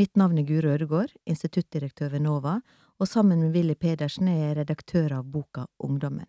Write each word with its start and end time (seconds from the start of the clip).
Mitt 0.00 0.16
navn 0.16 0.38
er 0.40 0.46
Guro 0.48 0.70
Ødegård, 0.72 1.10
instituttdirektør 1.28 2.08
ved 2.14 2.22
NOVA, 2.24 2.54
og 2.98 3.08
sammen 3.08 3.42
med 3.42 3.50
Willy 3.52 3.74
Pedersen 3.76 4.30
er 4.32 4.38
jeg 4.38 4.54
redaktør 4.56 5.12
av 5.18 5.26
boka 5.28 5.66
Ungdommen. 5.84 6.24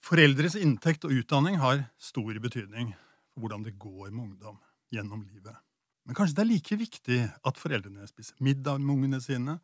Foreldres 0.00 0.56
inntekt 0.56 1.04
og 1.04 1.12
utdanning 1.18 1.60
har 1.60 1.84
stor 2.00 2.32
betydning 2.32 2.94
for 3.34 3.44
hvordan 3.44 3.68
det 3.68 3.76
går 3.76 4.08
med 4.08 4.24
ungdom 4.30 4.56
gjennom 4.88 5.20
livet. 5.28 5.60
Men 6.08 6.16
kanskje 6.16 6.40
det 6.40 6.46
er 6.46 6.52
like 6.54 6.82
viktig 6.86 7.22
at 7.28 7.60
foreldrene 7.60 8.08
spiser 8.08 8.40
middag 8.40 8.80
med 8.80 8.96
ungene 8.96 9.20
sine, 9.20 9.60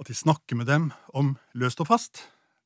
at 0.00 0.08
de 0.08 0.16
snakker 0.16 0.56
med 0.56 0.66
dem 0.70 0.88
om 1.12 1.34
løst 1.52 1.80
og 1.84 1.90
fast. 1.90 2.22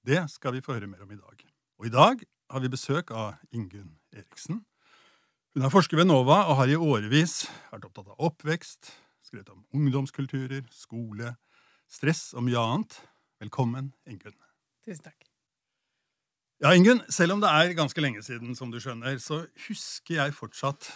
Det 0.07 0.21
skal 0.31 0.55
vi 0.55 0.63
få 0.63 0.77
høre 0.77 0.87
mer 0.87 1.03
om 1.03 1.11
i 1.11 1.19
dag. 1.19 1.43
Og 1.81 1.89
i 1.89 1.93
dag 1.93 2.23
har 2.51 2.63
vi 2.63 2.71
besøk 2.71 3.11
av 3.11 3.35
Ingunn 3.51 3.97
Eriksen. 4.15 4.63
Hun 5.55 5.67
er 5.67 5.73
forsker 5.73 5.99
ved 5.99 6.07
NOVA 6.07 6.45
og 6.51 6.59
har 6.61 6.71
i 6.71 6.79
årevis 6.79 7.45
vært 7.73 7.89
opptatt 7.89 8.13
av 8.13 8.23
oppvekst, 8.31 8.93
skrevet 9.27 9.51
om 9.51 9.65
ungdomskulturer, 9.75 10.63
skole, 10.71 11.35
stress 11.91 12.33
og 12.39 12.47
mye 12.47 12.63
annet. 12.63 12.99
Velkommen, 13.43 13.93
Ingunn. 14.07 14.39
Tusen 14.87 15.07
takk. 15.09 15.27
Ja, 16.63 16.71
Ingunn, 16.75 17.03
selv 17.11 17.35
om 17.35 17.43
det 17.43 17.51
er 17.51 17.75
ganske 17.75 18.03
lenge 18.03 18.23
siden, 18.23 18.55
som 18.55 18.71
du 18.71 18.79
skjønner, 18.83 19.19
så 19.19 19.43
husker 19.67 20.21
jeg 20.21 20.37
fortsatt 20.39 20.93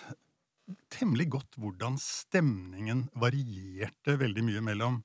temmelig 0.93 1.31
godt 1.33 1.59
hvordan 1.59 1.97
stemningen 1.99 3.09
varierte 3.19 4.19
veldig 4.21 4.45
mye 4.47 4.63
mellom 4.65 5.01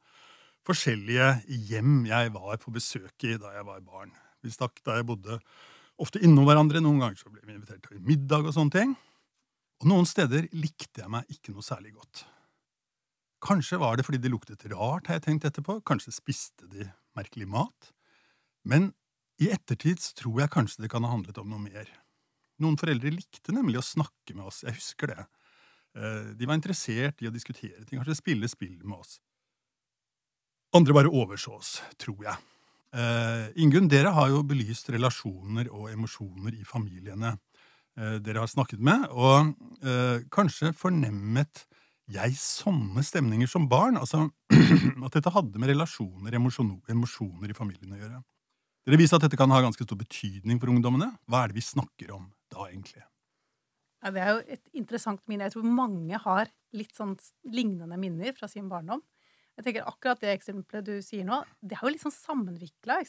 forskjellige 0.68 1.30
hjem 1.70 2.04
jeg 2.08 2.34
var 2.36 2.60
på 2.62 2.74
besøk 2.74 3.26
i 3.28 3.38
da 3.40 3.54
jeg 3.58 3.68
var 3.68 3.82
barn. 3.86 4.14
Vi 4.44 4.52
stakk 4.52 4.80
da 4.86 4.98
jeg 5.00 5.08
bodde 5.08 5.40
ofte 6.02 6.22
innom 6.24 6.48
hverandre. 6.48 6.82
Noen 6.84 7.02
ganger 7.04 7.20
så 7.20 7.32
ble 7.32 7.44
vi 7.44 7.56
invitert 7.56 7.84
til 7.88 8.04
middag 8.04 8.48
og 8.48 8.56
sånne 8.56 8.76
ting. 8.76 8.94
Og 9.84 9.90
noen 9.92 10.08
steder 10.08 10.48
likte 10.56 11.04
jeg 11.04 11.12
meg 11.12 11.28
ikke 11.32 11.56
noe 11.56 11.66
særlig 11.66 11.94
godt. 11.98 12.24
Kanskje 13.44 13.80
var 13.82 13.98
det 14.00 14.06
fordi 14.08 14.22
de 14.24 14.32
luktet 14.32 14.64
rart, 14.72 15.10
har 15.10 15.20
jeg 15.20 15.26
tenkt 15.26 15.48
etterpå. 15.50 15.82
Kanskje 15.84 16.16
spiste 16.16 16.70
de 16.72 16.88
merkelig 17.18 17.50
mat. 17.52 17.92
Men 18.64 18.94
i 19.44 19.50
ettertid 19.52 20.00
så 20.00 20.14
tror 20.22 20.44
jeg 20.44 20.54
kanskje 20.54 20.86
det 20.86 20.92
kan 20.94 21.04
ha 21.04 21.12
handlet 21.12 21.40
om 21.42 21.50
noe 21.52 21.60
mer. 21.60 21.90
Noen 22.64 22.78
foreldre 22.80 23.12
likte 23.12 23.56
nemlig 23.56 23.82
å 23.82 23.86
snakke 23.86 24.38
med 24.38 24.48
oss. 24.48 24.62
Jeg 24.64 24.78
husker 24.78 25.12
det. 25.12 25.26
Eh, 25.98 26.32
de 26.38 26.48
var 26.48 26.58
interessert 26.58 27.20
i 27.22 27.28
å 27.28 27.34
diskutere 27.34 27.84
ting, 27.84 28.00
kanskje 28.00 28.22
spille 28.22 28.50
spill 28.50 28.78
med 28.86 29.02
oss. 29.02 29.18
Andre 30.74 30.96
bare 30.98 31.12
overså 31.14 31.54
oss, 31.60 31.76
tror 32.02 32.26
jeg. 32.26 32.40
Uh, 32.94 33.50
Ingunn, 33.62 33.90
dere 33.90 34.12
har 34.14 34.30
jo 34.30 34.44
belyst 34.46 34.90
relasjoner 34.94 35.70
og 35.74 35.90
emosjoner 35.90 36.54
i 36.54 36.66
familiene 36.66 37.32
uh, 37.34 38.18
dere 38.22 38.44
har 38.44 38.50
snakket 38.50 38.82
med, 38.86 39.08
og 39.10 39.54
uh, 39.86 40.20
kanskje 40.34 40.74
fornemmet 40.78 41.66
jeg 42.14 42.36
sånne 42.38 43.02
stemninger 43.06 43.50
som 43.50 43.66
barn? 43.70 43.98
Altså 43.98 44.28
at 45.06 45.16
dette 45.16 45.34
hadde 45.34 45.62
med 45.62 45.72
relasjoner, 45.72 46.36
emosjoner 46.38 47.50
i 47.50 47.58
familien 47.58 47.96
å 47.96 48.02
gjøre. 48.02 48.22
Dere 48.84 49.00
viser 49.00 49.18
at 49.18 49.26
dette 49.26 49.40
kan 49.40 49.54
ha 49.54 49.62
ganske 49.64 49.86
stor 49.88 49.98
betydning 50.00 50.60
for 50.60 50.74
ungdommene. 50.74 51.14
Hva 51.30 51.44
er 51.44 51.54
det 51.54 51.62
vi 51.62 51.66
snakker 51.66 52.12
om 52.18 52.28
da, 52.52 52.68
egentlig? 52.68 53.06
Ja, 54.04 54.12
det 54.12 54.22
er 54.22 54.34
jo 54.34 54.42
et 54.58 54.66
interessant 54.76 55.24
minne. 55.32 55.48
Jeg 55.48 55.56
tror 55.56 55.70
mange 55.80 56.20
har 56.26 56.52
litt 56.76 56.92
sånn 56.98 57.16
lignende 57.48 57.98
minner 58.02 58.36
fra 58.36 58.50
sin 58.52 58.68
barndom. 58.72 59.02
Jeg 59.58 59.66
tenker 59.68 59.88
Akkurat 59.90 60.22
det 60.24 60.34
eksempelet 60.34 60.88
du 60.88 60.96
sier 61.06 61.26
nå, 61.28 61.44
det 61.62 61.78
er 61.78 61.86
jo 61.86 61.94
litt 61.94 62.04
sånn 62.04 62.16
sammenvikla. 62.16 63.02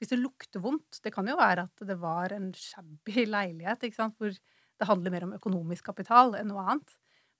Hvis 0.00 0.12
det 0.12 0.18
lukter 0.20 0.62
vondt 0.64 1.00
Det 1.04 1.12
kan 1.14 1.28
jo 1.30 1.38
være 1.38 1.68
at 1.68 1.84
det 1.88 1.96
var 2.00 2.34
en 2.36 2.50
shabby 2.56 3.26
leilighet 3.36 3.88
ikke 3.88 4.00
sant? 4.00 4.18
hvor 4.18 4.32
det 4.32 4.88
handler 4.88 5.14
mer 5.14 5.26
om 5.28 5.34
økonomisk 5.36 5.86
kapital 5.92 6.34
enn 6.34 6.48
noe 6.50 6.64
annet. 6.64 6.96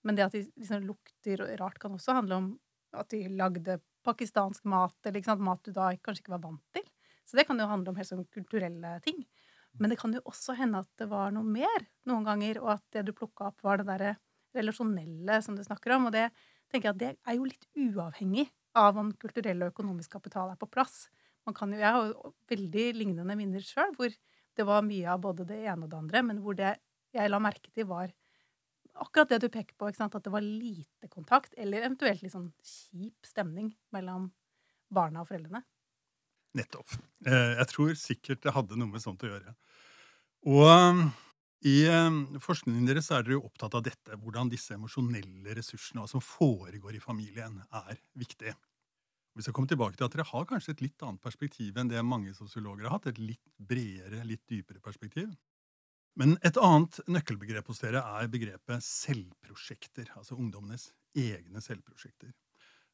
Men 0.07 0.19
det 0.19 0.27
at 0.27 0.35
de 0.37 0.45
liksom 0.47 0.85
lukter 0.87 1.43
rart, 1.59 1.81
kan 1.83 1.95
også 1.95 2.15
handle 2.15 2.39
om 2.39 2.51
at 2.99 3.09
de 3.11 3.25
lagde 3.33 3.81
pakistansk 4.07 4.67
mat, 4.69 4.95
eller 5.05 5.19
ikke 5.19 5.33
sant? 5.33 5.43
mat 5.43 5.63
du 5.65 5.73
da 5.75 5.89
kanskje 5.99 6.25
ikke 6.25 6.37
var 6.37 6.45
vant 6.45 6.63
til. 6.77 6.85
Så 7.27 7.39
det 7.39 7.47
kan 7.49 7.59
jo 7.59 7.69
handle 7.71 7.93
om 7.93 7.99
helt 7.99 8.11
sånn 8.11 8.27
kulturelle 8.35 8.97
ting. 9.03 9.23
Men 9.81 9.93
det 9.93 9.99
kan 10.01 10.13
jo 10.15 10.23
også 10.29 10.55
hende 10.59 10.83
at 10.83 10.91
det 11.01 11.09
var 11.11 11.33
noe 11.35 11.47
mer 11.47 11.87
noen 12.09 12.27
ganger, 12.27 12.61
og 12.63 12.75
at 12.77 12.85
det 12.95 13.07
du 13.09 13.15
plukka 13.17 13.51
opp, 13.51 13.63
var 13.65 13.81
det 13.81 13.89
derre 13.89 14.17
relasjonelle 14.57 15.39
som 15.45 15.57
du 15.57 15.63
snakker 15.65 15.97
om. 15.97 16.11
Og 16.11 16.15
det 16.15 16.29
tenker 16.73 16.91
jeg 16.91 16.97
at 16.97 17.03
det 17.03 17.11
er 17.15 17.39
jo 17.39 17.49
litt 17.49 17.67
uavhengig 17.77 18.47
av 18.79 18.99
om 19.01 19.13
kulturell 19.21 19.65
og 19.65 19.75
økonomisk 19.75 20.15
kapital 20.17 20.53
er 20.53 20.61
på 20.61 20.71
plass. 20.73 21.07
Jo, 21.45 21.53
Jeg 21.53 21.93
har 21.93 22.09
jo 22.09 22.33
veldig 22.49 22.87
lignende 22.97 23.37
minner 23.37 23.65
sjøl, 23.65 23.93
hvor 23.99 24.13
det 24.57 24.67
var 24.69 24.85
mye 24.87 25.09
av 25.11 25.21
både 25.25 25.47
det 25.49 25.63
ene 25.65 25.87
og 25.87 25.91
det 25.93 25.99
andre, 25.99 26.23
men 26.23 26.41
hvor 26.45 26.57
det 26.57 26.77
jeg 27.13 27.31
la 27.31 27.41
merke 27.43 27.71
til, 27.73 27.89
var 27.91 28.13
akkurat 29.03 29.33
det 29.33 29.41
du 29.43 29.49
peker 29.53 29.75
på, 29.77 29.89
at 29.89 30.25
det 30.25 30.33
var 30.33 30.45
lite 30.45 31.09
kontakt, 31.09 31.55
eller 31.57 31.85
eventuelt 31.85 32.23
litt 32.23 32.35
sånn 32.35 32.51
kjip 32.65 33.27
stemning 33.27 33.73
mellom 33.93 34.31
barna 34.93 35.23
og 35.23 35.29
foreldrene. 35.31 35.63
Nettopp. 36.57 36.99
Eh, 37.25 37.57
jeg 37.57 37.69
tror 37.71 37.95
sikkert 37.97 38.43
det 38.45 38.53
hadde 38.53 38.77
noe 38.77 38.93
med 38.93 39.05
sånt 39.05 39.25
å 39.25 39.31
gjøre. 39.31 39.55
Og 40.53 41.05
i 41.63 41.77
ehm, 41.87 42.41
forskningen 42.43 42.89
deres 42.89 43.13
er 43.15 43.23
dere 43.23 43.37
jo 43.37 43.47
opptatt 43.47 43.77
av 43.79 43.85
dette, 43.87 44.17
hvordan 44.19 44.51
disse 44.51 44.75
emosjonelle 44.75 45.55
ressursene 45.55 46.09
som 46.11 46.23
foregår 46.25 46.97
i 46.99 47.03
familien, 47.03 47.61
er 47.71 48.01
viktig. 48.19 48.55
Vi 49.33 49.45
skal 49.45 49.55
komme 49.57 49.71
tilbake 49.71 49.97
til 49.97 50.05
at 50.05 50.13
Dere 50.13 50.27
har 50.29 50.49
kanskje 50.49 50.75
et 50.75 50.83
litt 50.85 51.05
annet 51.07 51.23
perspektiv 51.25 51.79
enn 51.81 51.89
det 51.89 52.03
mange 52.05 52.35
sosiologer 52.37 52.85
har 52.85 52.99
hatt. 52.99 53.09
Et 53.15 53.21
litt 53.23 53.55
bredere, 53.57 54.27
litt 54.29 54.43
dypere 54.51 54.83
perspektiv. 54.85 55.31
Men 56.21 56.35
et 56.45 56.59
annet 56.61 56.99
nøkkelbegrep 57.09 57.71
hos 57.73 57.81
dere 57.81 58.03
er 58.19 58.29
begrepet 58.29 58.85
selvprosjekter. 58.85 60.11
Altså 60.19 60.37
ungdommenes 60.37 60.91
egne 61.17 61.63
selvprosjekter. 61.65 62.35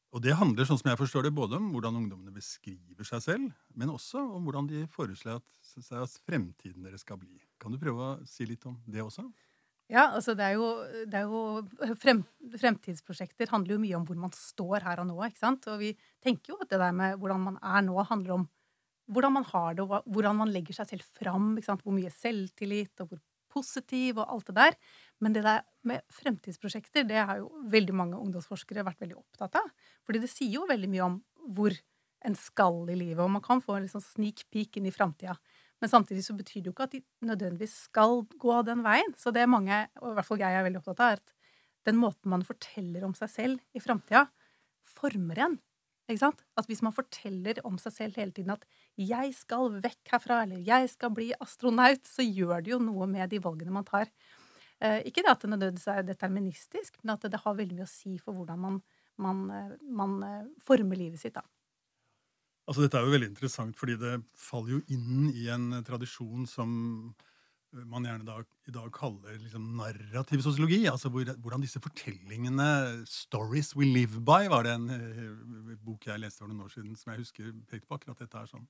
Og 0.09 0.23
det 0.25 0.33
handler 0.39 0.65
sånn 0.65 0.79
som 0.81 0.89
jeg 0.89 0.97
forstår 0.97 1.27
det, 1.27 1.35
både 1.37 1.59
om 1.59 1.67
hvordan 1.73 1.99
ungdommene 1.99 2.33
beskriver 2.33 3.05
seg 3.05 3.21
selv, 3.21 3.51
men 3.77 3.91
også 3.93 4.23
om 4.37 4.47
hvordan 4.47 4.69
de 4.71 4.87
foreslår 4.89 5.37
at, 5.37 5.59
at 6.01 6.15
fremtiden 6.25 6.87
deres 6.87 7.05
skal 7.05 7.19
bli. 7.21 7.37
Kan 7.61 7.75
du 7.75 7.81
prøve 7.81 8.07
å 8.07 8.17
si 8.25 8.47
litt 8.49 8.65
om 8.65 8.79
det 8.89 9.03
også? 9.05 9.27
Ja, 9.89 10.07
altså 10.13 10.35
det 10.37 10.45
er 10.45 10.57
jo, 10.57 10.67
det 11.09 11.17
er 11.17 11.29
jo 11.29 11.93
frem, 11.97 12.21
Fremtidsprosjekter 12.61 13.49
handler 13.49 13.75
jo 13.75 13.81
mye 13.81 13.97
om 13.97 14.05
hvor 14.05 14.19
man 14.21 14.33
står 14.37 14.85
her 14.85 15.01
og 15.01 15.09
nå. 15.09 15.17
ikke 15.25 15.41
sant? 15.41 15.65
Og 15.69 15.81
vi 15.81 15.95
tenker 16.21 16.53
jo 16.53 16.59
at 16.61 16.69
det 16.69 16.81
der 16.81 16.93
med 16.93 17.17
hvordan 17.21 17.45
man 17.47 17.57
er 17.61 17.85
nå, 17.85 17.97
handler 18.09 18.35
om 18.37 18.47
hvordan 19.09 19.33
man 19.39 19.47
har 19.49 19.77
det, 19.77 19.85
og 19.85 20.05
hvordan 20.13 20.37
man 20.41 20.53
legger 20.53 20.77
seg 20.77 20.91
selv 20.91 21.07
fram. 21.17 21.55
ikke 21.57 21.71
sant? 21.71 21.85
Hvor 21.85 21.97
mye 21.97 22.13
selvtillit, 22.13 22.93
og 23.01 23.09
hvor 23.09 23.21
positiv, 23.49 24.21
og 24.21 24.29
alt 24.29 24.51
det 24.51 24.57
der. 24.59 24.77
Men 25.19 25.35
det 25.35 25.43
der 25.43 25.63
med 25.87 26.03
fremtidsprosjekter, 26.15 27.03
det 27.07 27.19
har 27.27 27.41
jo 27.41 27.49
veldig 27.71 27.95
mange 27.95 28.19
ungdomsforskere 28.19 28.85
vært 28.87 29.01
veldig 29.03 29.17
opptatt 29.19 29.57
av. 29.59 29.71
Fordi 30.07 30.21
det 30.23 30.31
sier 30.31 30.59
jo 30.59 30.67
veldig 30.69 30.89
mye 30.91 31.07
om 31.07 31.17
hvor 31.55 31.75
en 32.27 32.35
skal 32.35 32.83
i 32.91 32.97
livet, 32.99 33.21
og 33.23 33.31
man 33.31 33.43
kan 33.43 33.61
få 33.63 33.77
en 33.77 33.85
liksom 33.85 34.03
sneak 34.03 34.45
peek 34.51 34.79
inn 34.79 34.87
i 34.89 34.95
framtida. 34.95 35.37
Men 35.79 35.91
samtidig 35.91 36.25
så 36.25 36.35
betyr 36.35 36.63
det 36.63 36.69
jo 36.69 36.75
ikke 36.75 36.87
at 36.89 36.95
de 36.95 37.01
nødvendigvis 37.23 37.75
skal 37.87 38.25
gå 38.39 38.57
den 38.67 38.83
veien. 38.83 39.13
Så 39.15 39.31
det 39.35 39.47
mange, 39.47 39.85
og 40.01 40.11
i 40.11 40.17
hvert 40.17 40.27
fall 40.27 40.43
jeg 40.43 40.55
er 40.55 40.65
veldig 40.65 40.81
opptatt 40.81 41.03
av, 41.03 41.13
er 41.15 41.21
at 41.21 41.35
den 41.87 41.99
måten 41.99 42.31
man 42.33 42.43
forteller 42.43 43.05
om 43.07 43.15
seg 43.15 43.31
selv 43.31 43.63
i 43.75 43.83
framtida, 43.83 44.25
former 44.99 45.39
en. 45.45 45.57
Ikke 46.09 46.23
sant? 46.23 46.43
At 46.57 46.67
hvis 46.67 46.81
man 46.83 46.95
forteller 46.95 47.61
om 47.67 47.77
seg 47.79 47.93
selv 47.95 48.19
hele 48.19 48.33
tiden 48.33 48.51
at 48.51 48.65
'jeg 48.97 49.33
skal 49.35 49.69
vekk 49.79 50.11
herfra', 50.11 50.43
eller 50.43 50.57
'jeg 50.57 50.89
skal 50.89 51.11
bli 51.11 51.31
astronaut', 51.39 52.03
så 52.03 52.25
gjør 52.25 52.63
det 52.63 52.71
jo 52.71 52.79
noe 52.79 53.05
med 53.05 53.29
de 53.29 53.39
valgene 53.39 53.71
man 53.71 53.85
tar. 53.85 54.09
Eh, 54.79 55.01
ikke 55.09 55.25
at 55.27 55.41
det 55.43 55.51
nødvendigvis 55.51 55.89
er 55.91 56.05
deterministisk, 56.07 56.99
men 57.03 57.17
at 57.17 57.25
det, 57.27 57.41
har 57.43 57.55
veldig 57.55 57.79
mye 57.81 57.87
å 57.87 57.91
si 57.91 58.15
for 58.21 58.37
hvordan 58.37 58.59
man, 58.63 58.77
man, 59.19 59.41
eh, 59.51 59.73
man 59.83 60.19
eh, 60.23 60.45
former 60.63 60.99
livet 60.99 61.19
sitt. 61.19 61.35
da. 61.35 61.43
Altså, 62.69 62.85
dette 62.85 62.99
er 62.99 63.07
jo 63.07 63.15
veldig 63.15 63.31
interessant, 63.33 63.75
fordi 63.75 63.97
det 63.99 64.19
faller 64.37 64.77
jo 64.77 64.83
inn 64.95 65.33
i 65.33 65.49
en 65.51 65.81
tradisjon 65.83 66.47
som 66.47 66.71
man 67.69 68.05
gjerne 68.05 68.25
da, 68.25 68.39
i 68.69 68.73
dag 68.73 68.87
kaller 68.93 69.35
liksom 69.37 69.65
narrativ 69.77 70.41
sosiologi. 70.41 70.87
altså 70.89 71.11
hvor, 71.13 71.25
Hvordan 71.25 71.61
disse 71.61 71.81
fortellingene 71.81 73.05
'Stories 73.05 73.75
we 73.75 73.85
live 73.85 74.23
by' 74.25 74.49
var 74.49 74.63
det 74.63 74.73
en 74.73 74.89
uh, 74.89 75.75
bok 75.77 76.07
jeg 76.07 76.19
leste 76.19 76.41
for 76.41 76.49
noen 76.49 76.65
år 76.65 76.73
siden 76.73 76.95
som 76.97 77.13
jeg 77.13 77.21
husker 77.21 77.51
pekte 77.69 77.85
på 77.85 77.99
akkurat 77.99 78.23
dette 78.23 78.41
er 78.41 78.49
sånn. 78.49 78.65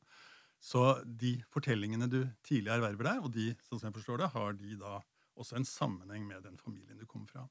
Så 0.59 0.99
de 1.05 1.37
fortellingene 1.47 2.09
du 2.11 2.25
tidlig 2.43 2.73
erverver 2.75 3.07
deg, 3.07 3.23
og 3.23 3.31
de 3.31 3.53
sånn 3.69 3.79
som 3.79 3.87
jeg 3.87 3.97
forstår 4.01 4.19
det, 4.19 4.31
har 4.35 4.59
de 4.59 4.75
da 4.75 4.99
også 5.39 5.59
en 5.59 5.67
sammenheng 5.67 6.27
med 6.27 6.43
den 6.45 6.59
familien 6.59 6.99
du 6.99 7.07
kommer 7.09 7.29
fra. 7.31 7.45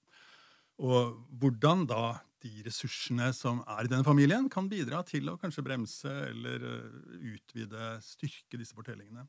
Og 0.79 1.17
hvordan 1.41 1.87
da 1.91 2.19
de 2.45 2.53
ressursene 2.67 3.33
som 3.35 3.65
er 3.67 3.87
i 3.87 3.91
denne 3.91 4.07
familien, 4.07 4.47
kan 4.53 4.69
bidra 4.71 5.03
til 5.07 5.27
å 5.31 5.39
kanskje 5.41 5.65
bremse 5.67 6.13
eller 6.29 6.63
eh, 6.69 7.01
utvide, 7.35 7.97
styrke 8.05 8.61
disse 8.61 8.77
fortellingene. 8.79 9.25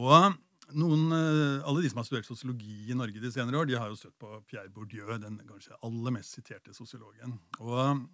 Og 0.00 0.32
noen, 0.78 1.12
eh, 1.12 1.66
alle 1.68 1.82
de 1.84 1.90
som 1.92 2.00
har 2.00 2.08
studert 2.08 2.28
sosiologi 2.28 2.88
i 2.88 2.96
Norge 2.96 3.20
de 3.20 3.32
senere 3.34 3.60
år, 3.60 3.68
de 3.68 3.76
har 3.76 3.92
jo 3.92 3.98
støtt 4.00 4.16
på 4.22 4.40
Pierre 4.48 4.72
Bourdieu, 4.72 5.10
den 5.20 5.40
kanskje 5.44 5.76
aller 5.84 6.16
mest 6.16 6.38
siterte 6.38 6.72
sosiologen. 6.76 7.36
Og 7.60 8.06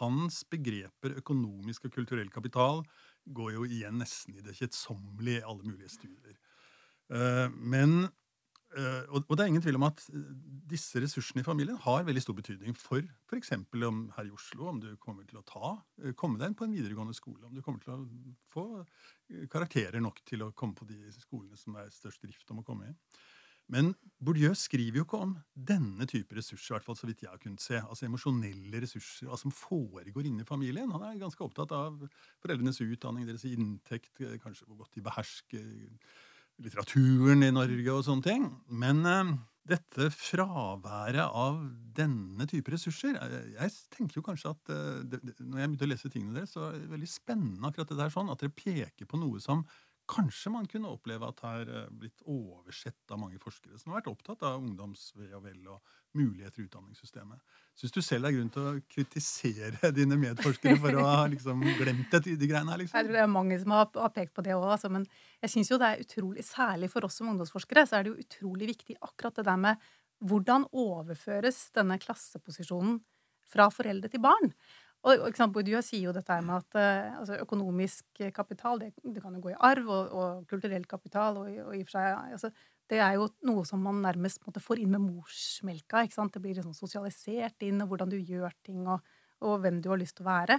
hans 0.00 0.42
begreper 0.50 1.14
økonomisk 1.22 1.86
og 1.86 1.94
kulturell 1.94 2.32
kapital 2.32 2.82
går 3.30 3.54
jo 3.54 3.66
igjen 3.68 4.00
nesten 4.02 4.34
i 4.34 4.44
det 4.44 4.56
kjedsommelige 4.58 5.44
i 5.44 5.46
alle 5.46 5.66
mulige 5.68 5.94
studier. 5.94 6.38
Eh, 7.10 7.46
men 7.50 8.04
eh, 8.04 8.10
og, 9.10 9.24
og 9.26 9.34
det 9.34 9.42
er 9.42 9.50
ingen 9.50 9.64
tvil 9.64 9.78
om 9.80 9.86
at 9.88 10.02
eh, 10.14 10.28
disse 10.70 11.00
ressursene 11.02 11.42
i 11.42 11.46
familien 11.46 11.78
har 11.82 12.04
veldig 12.06 12.22
stor 12.22 12.36
betydning 12.38 12.76
for 12.78 13.02
f.eks. 13.02 13.52
om 13.88 14.04
her 14.16 14.28
i 14.28 14.34
Oslo, 14.34 14.68
om 14.70 14.78
du 14.82 14.92
kommer 15.02 15.26
til 15.26 15.40
å 15.40 15.46
ta, 15.48 15.72
eh, 16.02 16.14
komme 16.18 16.38
deg 16.38 16.52
inn 16.52 16.58
på 16.58 16.68
en 16.68 16.76
videregående 16.76 17.16
skole, 17.16 17.42
om 17.48 17.56
du 17.56 17.64
kommer 17.66 17.82
til 17.82 17.96
å 17.96 18.36
få 18.52 18.66
eh, 18.84 19.48
karakterer 19.50 20.02
nok 20.02 20.22
til 20.28 20.46
å 20.46 20.52
komme 20.54 20.78
på 20.78 20.86
de 20.86 21.02
skolene 21.16 21.58
som 21.58 21.78
er 21.82 21.90
størst 21.94 22.22
drift 22.26 22.54
om 22.54 22.62
å 22.62 22.66
komme 22.66 22.92
inn. 22.92 22.98
Men 23.70 23.92
Bourdieu 24.18 24.50
skriver 24.58 24.98
jo 24.98 25.04
ikke 25.06 25.20
om 25.22 25.36
denne 25.54 26.06
type 26.10 26.34
ressurser, 26.34 26.72
i 26.72 26.74
hvert 26.74 26.86
fall 26.88 26.98
så 26.98 27.06
vidt 27.06 27.22
jeg 27.22 27.30
har 27.30 27.42
kunnet 27.42 27.62
se. 27.62 27.78
Altså 27.78 28.08
emosjonelle 28.08 28.80
ressurser 28.82 29.28
altså, 29.28 29.44
som 29.46 29.54
foregår 29.54 30.26
inni 30.26 30.46
familien. 30.46 30.90
Han 30.90 31.04
er 31.06 31.20
ganske 31.20 31.44
opptatt 31.46 31.70
av 31.76 32.00
foreldrenes 32.42 32.82
utdanning, 32.82 33.28
deres 33.28 33.46
inntekt, 33.46 34.12
eh, 34.24 34.38
kanskje 34.42 34.66
hvor 34.66 34.82
godt 34.82 34.98
de 34.98 35.04
behersker 35.06 35.70
litteraturen 36.64 37.44
i 37.46 37.52
Norge 37.54 37.94
og 37.94 38.04
sånne 38.06 38.26
ting. 38.26 38.48
Men 38.82 39.04
eh, 39.08 39.32
dette 39.70 40.08
fraværet 40.14 41.22
av 41.26 41.60
denne 41.96 42.46
type 42.50 42.72
ressurser 42.72 43.18
eh, 43.20 43.52
Jeg 43.54 43.74
tenker 43.92 44.18
jo 44.18 44.24
kanskje 44.26 44.54
at 44.54 44.72
eh, 44.72 45.02
det, 45.04 45.20
det, 45.22 45.36
Når 45.42 45.60
jeg 45.60 45.70
begynte 45.70 45.86
å 45.86 45.92
lese 45.92 46.10
tingene 46.12 46.40
deres, 46.40 46.54
så 46.56 46.70
er 46.70 46.78
det 46.78 46.90
veldig 46.94 47.10
spennende 47.10 47.70
akkurat 47.70 47.92
det 47.92 48.00
der 48.00 48.14
sånn, 48.14 48.32
at 48.32 48.42
dere 48.42 48.56
peker 48.56 49.08
på 49.08 49.20
noe 49.20 49.42
som 49.42 49.64
kanskje 50.10 50.50
man 50.52 50.66
kunne 50.70 50.90
oppleve 50.90 51.28
at 51.28 51.40
har 51.44 51.68
eh, 51.70 51.88
blitt 51.94 52.22
oversett 52.28 53.12
av 53.12 53.20
mange 53.22 53.38
forskere 53.42 53.78
som 53.78 53.92
har 53.92 54.00
vært 54.00 54.10
opptatt 54.10 54.42
av 54.46 54.58
ungdoms 54.58 55.10
ve 55.18 55.28
og 55.36 55.44
vel 55.44 55.68
og 55.70 55.96
muligheter 56.18 56.62
i 56.62 56.66
utdanningssystemet. 56.66 57.42
Syns 57.78 57.94
du 57.94 58.00
selv 58.02 58.26
det 58.26 58.32
er 58.32 58.36
grunn 58.38 58.50
til 58.54 58.66
å 58.66 58.72
kritisere 58.90 59.92
dine 59.98 60.18
medforskere 60.20 60.80
for 60.82 60.98
å 60.98 61.06
ha 61.06 61.22
liksom 61.30 61.62
glemt 61.78 62.10
det, 62.16 62.34
de 62.34 62.50
greiene 62.50 62.74
her? 62.74 62.82
liksom? 62.82 62.98
Jeg 62.98 63.08
tror 63.08 63.18
det 63.18 63.22
er 63.22 63.32
mange 63.36 63.60
som 63.62 63.76
har 63.76 64.12
pekt 64.16 64.34
på 64.36 64.44
det 64.46 64.56
òg, 64.56 64.66
altså, 64.74 64.90
men 64.92 65.06
jeg 65.44 65.54
syns 65.54 65.72
jo 65.72 65.80
det 65.80 65.92
er 65.92 66.04
utrolig, 66.04 66.46
særlig 66.46 66.90
for 66.92 67.06
oss 67.06 67.20
som 67.20 67.30
ungdomsforskere, 67.30 67.86
så 67.86 68.00
er 68.00 68.06
det 68.06 68.14
jo 68.14 68.26
utrolig 68.26 68.72
viktig 68.74 68.98
akkurat 68.98 69.38
det 69.38 69.46
der 69.46 69.64
med 69.68 69.88
hvordan 70.20 70.66
overføres 70.76 71.70
denne 71.76 71.96
klasseposisjonen 72.00 72.98
fra 73.50 73.70
foreldre 73.72 74.10
til 74.12 74.22
barn. 74.22 74.52
Og, 75.00 75.22
og 75.24 75.38
Bourdieu 75.54 75.80
sier 75.84 76.10
jo 76.10 76.12
dette 76.12 76.34
med 76.44 76.58
at 76.58 76.76
eh, 76.76 77.14
altså, 77.22 77.38
økonomisk 77.40 78.20
kapital 78.36 78.82
det, 78.82 78.90
det 79.00 79.22
kan 79.22 79.32
jo 79.32 79.40
gå 79.46 79.54
i 79.54 79.60
arv, 79.70 79.88
og, 79.88 80.10
og 80.12 80.50
kulturell 80.50 80.84
kapital 80.88 81.40
og, 81.40 81.48
og 81.48 81.72
i 81.76 81.80
og 81.80 81.88
for 81.88 81.96
seg 81.96 82.34
altså, 82.36 82.50
Det 82.90 83.00
er 83.00 83.16
jo 83.16 83.30
noe 83.48 83.64
som 83.68 83.80
man 83.86 84.02
nærmest 84.04 84.44
måte, 84.44 84.60
får 84.60 84.82
inn 84.82 84.92
med 84.92 85.06
morsmelka. 85.06 86.04
ikke 86.04 86.18
sant? 86.18 86.34
Det 86.34 86.42
blir 86.44 86.58
liksom 86.58 86.76
sosialisert 86.76 87.64
inn, 87.64 87.80
og 87.84 87.92
hvordan 87.92 88.12
du 88.12 88.18
gjør 88.18 88.52
ting, 88.66 88.82
og, 88.90 89.04
hvem 89.40 89.78
du 89.80 89.88
har 89.92 90.00
lyst 90.00 90.18
til 90.18 90.26
å 90.26 90.32
være. 90.34 90.58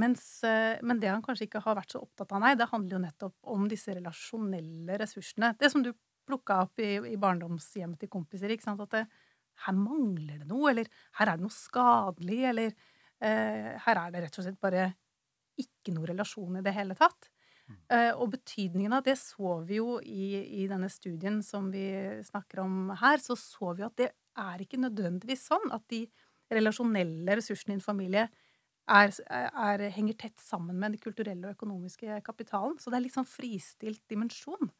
Mens, 0.00 0.22
eh, 0.46 0.78
men 0.86 1.00
det 1.02 1.10
han 1.10 1.24
kanskje 1.26 1.48
ikke 1.48 1.64
har 1.64 1.76
vært 1.76 1.92
så 1.92 2.04
opptatt 2.04 2.30
av, 2.32 2.40
nei, 2.44 2.54
det 2.56 2.70
handler 2.70 2.96
jo 2.96 3.02
nettopp 3.02 3.50
om 3.50 3.66
disse 3.68 3.92
relasjonelle 3.92 5.00
ressursene. 5.02 5.56
Det 5.58 5.72
som 5.72 5.82
du 5.84 5.90
plukka 6.30 6.62
opp 6.64 6.80
i, 6.80 6.94
i 7.10 7.18
barndomshjemmet 7.20 7.98
til 8.00 8.12
kompiser. 8.12 8.54
ikke 8.54 8.68
sant? 8.68 8.80
At 8.86 8.94
det, 8.94 9.04
her 9.66 9.76
mangler 9.76 10.40
det 10.40 10.48
noe, 10.48 10.70
eller 10.70 10.88
her 11.18 11.32
er 11.32 11.40
det 11.40 11.44
noe 11.44 11.54
skadelig, 11.54 12.40
eller 12.52 12.70
eh, 12.70 12.98
her 13.20 13.98
er 14.00 14.12
det 14.14 14.22
rett 14.24 14.38
og 14.40 14.44
slett 14.46 14.60
bare 14.62 14.86
ikke 15.60 15.92
noe 15.92 16.08
relasjon 16.08 16.56
i 16.56 16.64
det 16.64 16.72
hele 16.72 16.96
tatt. 16.96 17.28
Eh, 17.90 18.10
og 18.18 18.32
betydningen 18.34 18.94
av 18.96 19.04
det 19.06 19.16
så 19.20 19.60
vi 19.66 19.78
jo 19.78 19.98
i, 20.02 20.32
i 20.62 20.66
denne 20.70 20.88
studien 20.90 21.40
som 21.44 21.70
vi 21.72 21.84
snakker 22.26 22.64
om 22.64 22.92
her, 22.98 23.22
så 23.22 23.36
så 23.38 23.74
vi 23.78 23.86
at 23.86 23.96
det 24.00 24.10
er 24.40 24.62
ikke 24.62 24.80
nødvendigvis 24.80 25.46
sånn 25.50 25.70
at 25.74 25.84
de 25.90 26.04
relasjonelle 26.50 27.36
ressursene 27.38 27.76
i 27.76 27.78
en 27.78 27.84
familie 27.84 28.26
er, 28.90 29.12
er, 29.30 29.84
henger 29.94 30.16
tett 30.18 30.42
sammen 30.42 30.78
med 30.78 30.96
den 30.96 31.02
kulturelle 31.02 31.46
og 31.46 31.58
økonomiske 31.58 32.22
kapitalen. 32.26 32.78
Så 32.82 32.90
det 32.90 32.98
er 32.98 33.04
litt 33.06 33.14
sånn 33.14 33.28
fristilt 33.28 34.02
dimensjon. 34.10 34.72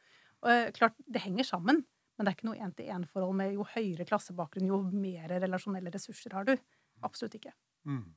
Og 0.43 0.51
eh, 0.51 0.71
klart, 0.75 0.99
det 1.07 1.23
henger 1.27 1.47
sammen, 1.47 1.85
men 1.85 2.27
det 2.27 2.33
er 2.33 2.39
ikke 2.39 2.51
noe 2.51 2.65
én-til-én-forhold 2.67 3.37
med 3.39 3.55
jo 3.55 3.67
høyere 3.77 4.07
klassebakgrunn, 4.09 4.71
jo 4.73 4.83
mer 4.91 5.31
relasjonelle 5.37 5.93
ressurser 5.95 6.35
har 6.35 6.49
du. 6.49 6.57
Absolutt 7.07 7.39
ikke. 7.39 7.55
Mm. 7.87 8.09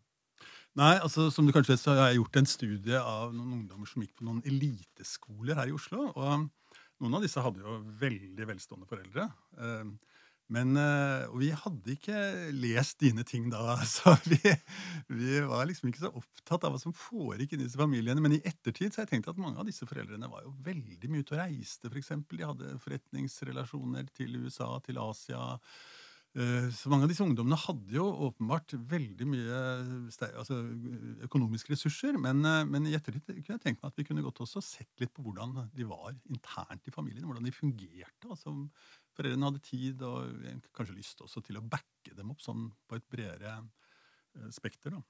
Nei, 0.80 0.96
altså 1.06 1.28
som 1.30 1.46
du 1.46 1.54
kanskje 1.54 1.76
vet, 1.76 1.84
så 1.84 1.94
har 1.94 2.10
jeg 2.10 2.18
gjort 2.18 2.40
en 2.40 2.50
studie 2.50 2.98
av 2.98 3.34
noen 3.36 3.60
ungdommer 3.60 3.90
som 3.90 4.02
gikk 4.02 4.16
på 4.18 4.26
noen 4.26 4.42
eliteskoler 4.50 5.60
her 5.60 5.70
i 5.70 5.76
Oslo. 5.76 6.08
Og 6.18 6.48
noen 7.04 7.18
av 7.20 7.22
disse 7.26 7.42
hadde 7.46 7.62
jo 7.62 7.78
veldig 8.02 8.48
velstående 8.50 8.90
foreldre. 8.90 9.30
Eh, 9.60 9.94
Men, 10.54 10.76
eh, 10.78 11.24
og 11.32 11.38
vi 11.40 11.48
hadde 11.56 11.94
ikke 11.94 12.18
lest 12.52 13.00
dine 13.00 13.24
ting 13.26 13.48
da, 13.50 13.78
så 13.88 14.12
vi, 14.28 14.38
vi 15.08 15.38
var 15.48 15.64
liksom 15.70 15.88
ikke 15.90 16.04
så 16.04 16.12
opptatt 16.20 16.66
av 16.68 16.76
hva 16.76 16.82
som 16.82 16.94
foregikk 16.94 17.56
i 17.56 17.62
disse 17.64 17.80
familiene. 17.80 18.22
Men 18.22 18.36
i 18.36 18.42
ettertid 18.44 18.92
så 18.92 19.02
har 19.02 19.08
jeg 19.08 19.14
tenkt 19.16 19.32
at 19.32 19.40
mange 19.42 19.62
av 19.62 19.70
disse 19.70 19.88
foreldrene 19.88 20.30
var 20.30 20.44
jo 20.44 20.52
veldig 20.66 21.10
mye 21.10 21.24
ute 21.24 21.38
og 21.38 21.42
reiste, 21.46 21.90
f.eks. 21.90 22.12
De 22.34 22.44
hadde 22.44 22.74
forretningsrelasjoner 22.84 24.10
til 24.14 24.36
USA, 24.44 24.74
til 24.86 25.00
Asia. 25.02 25.46
Eh, 26.34 26.70
Så 26.74 26.90
mange 26.90 27.06
av 27.06 27.12
disse 27.12 27.22
ungdommene 27.22 27.58
hadde 27.62 27.94
jo 27.94 28.08
åpenbart 28.26 28.74
veldig 28.90 29.26
mye 29.30 29.58
altså, 30.10 30.58
økonomiske 31.28 31.76
ressurser. 31.76 32.18
Men, 32.18 32.42
eh, 32.46 32.64
men 32.66 32.88
i 32.90 32.96
ettertid 32.98 33.28
kunne 33.28 33.60
jeg 33.60 33.62
tenke 33.68 33.84
meg 33.84 33.92
at 33.92 34.00
vi 34.02 34.08
kunne 34.08 34.26
godt 34.26 34.42
også 34.46 34.64
sett 34.66 34.90
litt 35.04 35.14
på 35.14 35.26
hvordan 35.28 35.54
de 35.76 35.86
var 35.86 36.16
internt 36.34 36.90
i 36.90 36.96
familien. 36.96 37.28
Hvordan 37.30 37.46
de 37.46 37.54
fungerte. 37.54 38.30
altså 38.30 38.56
Foreldrene 39.14 39.52
hadde 39.52 39.62
tid 39.62 40.02
og 40.02 40.34
kanskje 40.74 40.98
lyst 40.98 41.22
også 41.22 41.44
til 41.46 41.62
å 41.62 41.66
backe 41.70 42.16
dem 42.18 42.34
opp 42.34 42.42
sånn 42.42 42.72
på 42.90 42.98
et 42.98 43.10
bredere 43.14 43.60
eh, 43.62 44.50
spekter. 44.50 44.98
da. 44.98 45.04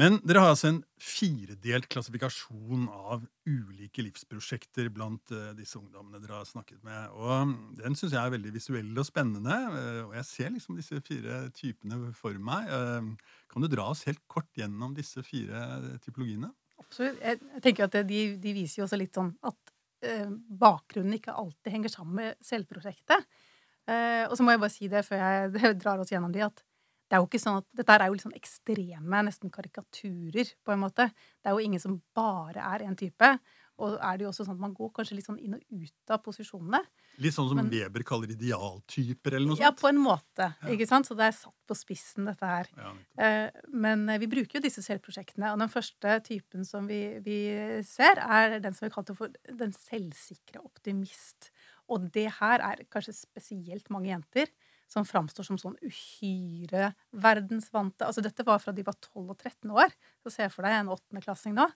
Men 0.00 0.14
dere 0.24 0.40
har 0.40 0.54
altså 0.54 0.70
en 0.70 0.78
firedelt 0.96 1.84
klassifikasjon 1.92 2.86
av 2.88 3.26
ulike 3.44 4.00
livsprosjekter 4.06 4.88
blant 4.94 5.32
eh, 5.36 5.50
disse 5.58 5.76
ungdommene 5.76 6.20
dere 6.22 6.38
har 6.38 6.48
snakket 6.48 6.80
med. 6.86 7.12
Og 7.12 7.52
Den 7.76 7.96
syns 7.98 8.14
jeg 8.14 8.20
er 8.22 8.32
veldig 8.32 8.54
visuell 8.54 8.88
og 8.96 9.04
spennende. 9.04 9.58
eh, 9.82 10.00
og 10.06 10.16
jeg 10.16 10.28
ser 10.30 10.54
liksom 10.54 10.80
disse 10.80 11.02
fire 11.04 11.42
typene 11.58 12.14
for 12.16 12.40
meg. 12.40 12.72
Eh, 12.72 13.36
kan 13.52 13.66
du 13.66 13.68
dra 13.68 13.90
oss 13.92 14.06
helt 14.08 14.24
kort 14.32 14.48
gjennom 14.56 14.96
disse 14.96 15.20
fire 15.26 15.98
typologiene? 16.00 16.48
Absolutt. 16.80 17.20
Jeg 17.20 17.62
tenker 17.62 17.84
at 17.90 18.00
de, 18.08 18.24
de 18.40 18.56
viser 18.56 18.80
jo 18.80 18.88
også 18.88 19.00
litt 19.00 19.20
sånn 19.20 19.34
at 19.44 19.76
bakgrunnen 20.02 21.14
ikke 21.14 21.30
alltid 21.38 21.70
henger 21.70 21.92
sammen 21.92 22.16
med 22.18 22.40
selvprosjektet. 22.42 23.28
Og 24.26 24.32
så 24.34 24.42
må 24.42 24.50
jeg 24.50 24.60
bare 24.64 24.74
si 24.74 24.88
det 24.90 25.04
før 25.06 25.20
jeg 25.22 25.76
drar 25.84 26.02
oss 26.02 26.10
gjennom 26.10 26.32
de, 26.34 26.42
at 26.42 26.64
det 27.12 27.18
er 27.18 27.20
jo 27.20 27.26
ikke 27.28 27.42
sånn 27.42 27.58
at 27.60 27.66
dette 27.76 27.92
er 28.00 28.08
jo 28.08 28.16
sånn 28.22 28.32
ekstreme, 28.38 29.18
nesten 29.26 29.50
karikaturer, 29.52 30.54
på 30.64 30.72
en 30.72 30.80
måte. 30.80 31.10
Det 31.42 31.50
er 31.50 31.52
jo 31.58 31.60
ingen 31.66 31.82
som 31.82 31.98
bare 32.16 32.62
er 32.72 32.86
én 32.86 32.96
type. 32.96 33.28
Og 33.82 33.96
er 33.98 34.16
det 34.16 34.24
jo 34.24 34.30
også 34.30 34.44
sånn 34.46 34.54
at 34.56 34.62
man 34.62 34.72
går 34.76 34.90
kanskje 34.96 35.16
litt 35.18 35.26
sånn 35.26 35.40
inn 35.42 35.56
og 35.56 35.62
ut 35.74 36.12
av 36.14 36.22
posisjonene. 36.24 36.80
Litt 37.20 37.34
sånn 37.34 37.48
som 37.50 37.56
Men- 37.58 37.68
Weber 37.72 38.02
kaller 38.06 38.30
idealtyper, 38.32 39.34
eller 39.34 39.46
noe 39.48 39.56
sånt? 39.56 39.64
Ja, 39.64 39.72
på 39.72 39.88
en 39.88 39.98
måte. 40.00 40.54
Ja. 40.62 40.68
ikke 40.72 40.86
sant? 40.88 41.04
Så 41.08 41.16
det 41.16 41.26
er 41.28 41.36
satt 41.36 41.54
på 41.68 41.74
spissen, 41.76 42.24
dette 42.26 42.46
her. 42.46 42.68
Ja. 42.76 42.92
Eh, 43.18 43.50
Men 43.68 44.08
eh, 44.08 44.18
vi 44.18 44.26
bruker 44.26 44.60
jo 44.60 44.60
disse 44.60 44.80
selvprosjektene, 44.84 45.52
og 45.52 45.58
den 45.58 45.68
første 45.68 46.22
typen 46.24 46.64
som 46.64 46.86
vi, 46.86 47.18
vi 47.20 47.82
ser, 47.82 48.16
er 48.20 48.58
den 48.60 48.72
som 48.72 48.88
vi 48.88 48.94
kalte 48.94 49.16
for 49.16 49.28
den 49.52 49.72
selvsikre 49.72 50.62
optimist. 50.64 51.50
Og 51.90 52.10
det 52.12 52.30
her 52.40 52.60
er 52.60 52.84
kanskje 52.88 53.14
spesielt 53.14 53.90
mange 53.90 54.08
jenter 54.08 54.46
som 54.90 55.06
framstår 55.08 55.46
som 55.46 55.58
sånn 55.60 55.76
uhyre 55.84 56.92
verdensvante. 57.10 58.06
Altså 58.06 58.24
dette 58.24 58.44
var 58.46 58.60
fra 58.62 58.74
de 58.76 58.84
var 58.86 58.98
12 59.00 59.22
og 59.24 59.36
13 59.38 59.72
år. 59.72 59.94
Så 60.22 60.34
se 60.34 60.48
for 60.52 60.66
deg 60.66 60.78
en 60.80 60.92
åttendeklassing 60.92 61.56
nå 61.56 61.68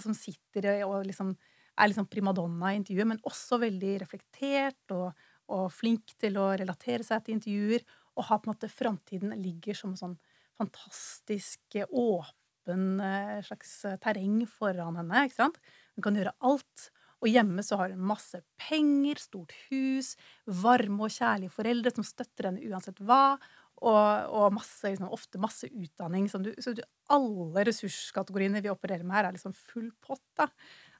som 0.00 0.14
sitter 0.16 0.70
og 0.86 1.02
liksom 1.08 1.34
er 1.80 1.88
liksom 1.88 2.08
primadonna 2.12 2.72
i 2.72 2.78
intervjuet, 2.80 3.08
men 3.08 3.22
også 3.28 3.58
veldig 3.62 3.94
reflektert 4.02 4.94
og, 4.94 5.12
og 5.52 5.70
flink 5.72 6.14
til 6.20 6.36
å 6.40 6.50
relatere 6.58 7.04
seg 7.06 7.24
til 7.24 7.38
intervjuer. 7.38 7.84
Og 8.18 8.26
har 8.28 8.40
på 8.40 8.48
en 8.48 8.52
måte 8.52 8.68
framtiden 8.68 9.32
ligger 9.40 9.78
som 9.78 9.94
en 9.94 10.00
sånn 10.00 10.18
fantastisk 10.60 11.78
eh, 11.80 11.88
åpen 11.88 13.00
eh, 13.00 13.38
slags 13.46 13.72
eh, 13.88 13.96
terreng 14.02 14.42
foran 14.50 14.98
henne. 15.00 15.24
ikke 15.26 15.40
sant? 15.40 15.56
Hun 15.96 16.04
kan 16.04 16.18
gjøre 16.18 16.34
alt. 16.44 16.90
Og 17.22 17.30
hjemme 17.30 17.62
så 17.62 17.78
har 17.78 17.94
hun 17.94 18.06
masse 18.12 18.40
penger, 18.58 19.20
stort 19.22 19.54
hus, 19.68 20.14
varme 20.46 21.06
og 21.06 21.14
kjærlige 21.14 21.54
foreldre 21.54 21.92
som 21.94 22.06
støtter 22.06 22.50
henne 22.50 22.72
uansett 22.72 22.98
hva. 23.02 23.38
Og, 23.82 24.30
og 24.30 24.54
masse, 24.54 24.86
liksom, 24.86 25.10
ofte 25.10 25.40
masse 25.42 25.66
utdanning. 25.70 26.28
Som 26.30 26.44
du, 26.46 26.52
så 26.62 26.74
du, 26.74 26.82
alle 27.14 27.64
ressurskategoriene 27.66 28.62
vi 28.62 28.70
opererer 28.70 29.06
med 29.06 29.16
her, 29.18 29.30
er 29.30 29.36
liksom 29.36 29.54
full 29.56 29.90
pott. 30.02 30.22
da. 30.38 30.48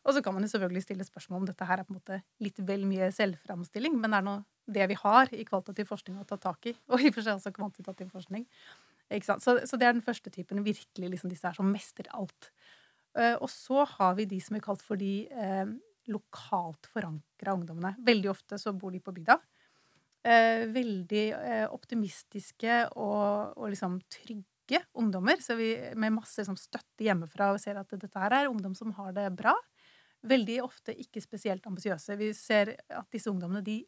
Og 0.03 0.17
så 0.17 0.23
kan 0.23 0.35
man 0.35 0.43
jo 0.43 0.51
selvfølgelig 0.51 0.83
stille 0.83 1.07
spørsmål 1.07 1.43
om 1.43 1.51
dette 1.51 1.67
her 1.67 1.79
er 1.79 1.87
på 1.87 1.95
en 1.95 2.01
måte 2.01 2.19
litt 2.43 2.59
vel 2.67 2.87
mye 2.91 3.11
selvframstilling, 3.15 3.95
men 4.03 4.11
det 4.11 4.19
er 4.19 4.27
nå 4.27 4.39
det 4.75 4.89
vi 4.91 4.97
har 4.99 5.31
i 5.35 5.45
kvalitativ 5.47 5.87
forskning 5.91 6.19
å 6.19 6.27
ta 6.27 6.39
tak 6.43 6.71
i. 6.71 6.75
Og 6.91 7.03
i 7.03 7.11
og 7.11 7.19
for 7.19 7.27
seg 7.27 7.39
også 7.39 7.55
kvantitativ 7.55 8.11
forskning. 8.15 8.47
Så, 9.23 9.37
så 9.39 9.79
det 9.79 9.87
er 9.87 9.95
den 9.95 10.05
første 10.05 10.31
typen. 10.33 10.63
Virkelig 10.65 11.15
liksom 11.15 11.31
disse 11.31 11.47
her 11.47 11.59
som 11.59 11.71
mestrer 11.71 12.11
alt. 12.17 12.51
Uh, 13.13 13.37
og 13.45 13.49
så 13.53 13.85
har 13.99 14.17
vi 14.19 14.27
de 14.27 14.39
som 14.41 14.57
er 14.57 14.65
kalt 14.65 14.83
for 14.83 14.97
de 14.97 15.27
eh, 15.29 15.73
lokalt 16.11 16.89
forankra 16.91 17.55
ungdommene. 17.55 17.95
Veldig 18.03 18.31
ofte 18.33 18.59
så 18.59 18.73
bor 18.75 18.95
de 18.95 19.01
på 19.03 19.15
bygda. 19.15 19.37
Eh, 20.23 20.69
veldig 20.71 21.25
eh, 21.35 21.67
optimistiske 21.71 22.79
og, 22.95 23.57
og 23.59 23.73
liksom 23.73 23.99
trygge 24.13 24.83
ungdommer. 24.99 25.41
Så 25.43 25.57
vi, 25.59 25.75
med 25.99 26.15
masse 26.15 26.43
liksom, 26.43 26.59
støtte 26.59 27.07
hjemmefra 27.07 27.53
og 27.55 27.63
ser 27.63 27.81
at 27.81 27.91
dette 27.91 28.19
her 28.19 28.37
er 28.43 28.51
ungdom 28.51 28.77
som 28.79 28.95
har 28.99 29.15
det 29.17 29.29
bra. 29.39 29.55
veldig 30.23 30.61
ofte 30.63 30.95
ikke 30.95 31.21
spesielt 31.21 31.67
ambisiøse. 31.67 32.15
Vi 32.17 32.31
ser 32.39 32.77
at 32.95 33.09
disse 33.11 33.31
ungdommene 33.31 33.65
de 33.67 33.81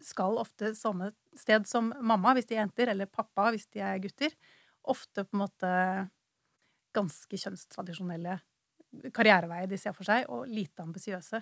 skal 0.00 0.38
ofte 0.38 0.70
samme 0.78 1.10
sted 1.36 1.66
som 1.68 1.90
mamma 2.00 2.32
hvis 2.34 2.46
de 2.48 2.56
er 2.56 2.62
jenter, 2.62 2.88
eller 2.88 3.10
pappa 3.10 3.50
hvis 3.52 3.66
de 3.74 3.82
er 3.84 4.00
gutter. 4.00 4.32
Ofte 4.88 5.26
på 5.26 5.36
en 5.36 5.42
måte 5.42 5.72
ganske 6.94 7.40
kjønnstradisjonelle 7.42 8.38
karriereveier 9.14 9.70
de 9.70 9.78
ser 9.80 9.94
for 9.96 10.06
seg, 10.08 10.26
og 10.32 10.48
lite 10.50 10.84
ambisiøse. 10.84 11.40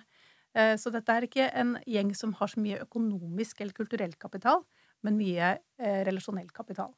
Eh, 0.53 0.75
så 0.79 0.91
dette 0.93 1.15
er 1.15 1.27
ikke 1.27 1.49
en 1.59 1.75
gjeng 1.89 2.13
som 2.17 2.35
har 2.39 2.51
så 2.51 2.61
mye 2.61 2.81
økonomisk 2.85 3.61
eller 3.61 3.75
kulturell 3.77 4.13
kapital, 4.21 4.63
men 5.03 5.19
mye 5.19 5.55
eh, 5.57 6.01
relasjonell 6.07 6.51
kapital, 6.55 6.93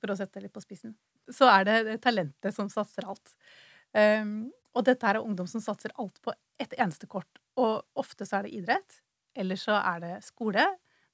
for 0.00 0.12
å 0.12 0.16
sette 0.18 0.38
det 0.38 0.46
litt 0.48 0.56
på 0.56 0.62
spissen. 0.64 0.94
Så 1.30 1.48
er 1.50 1.66
det 1.66 1.98
talentet 2.04 2.56
som 2.56 2.70
satser 2.72 3.06
alt. 3.10 3.34
Um, 3.90 4.50
og 4.76 4.86
dette 4.86 5.06
er 5.06 5.18
ungdom 5.18 5.48
som 5.50 5.62
satser 5.62 5.92
alt 5.98 6.20
på 6.22 6.32
ett 6.60 6.76
eneste 6.78 7.08
kort. 7.10 7.40
Og 7.58 7.82
ofte 7.98 8.26
så 8.26 8.38
er 8.38 8.46
det 8.46 8.54
idrett, 8.60 9.00
eller 9.38 9.58
så 9.58 9.76
er 9.80 10.02
det 10.04 10.12
skole. 10.26 10.64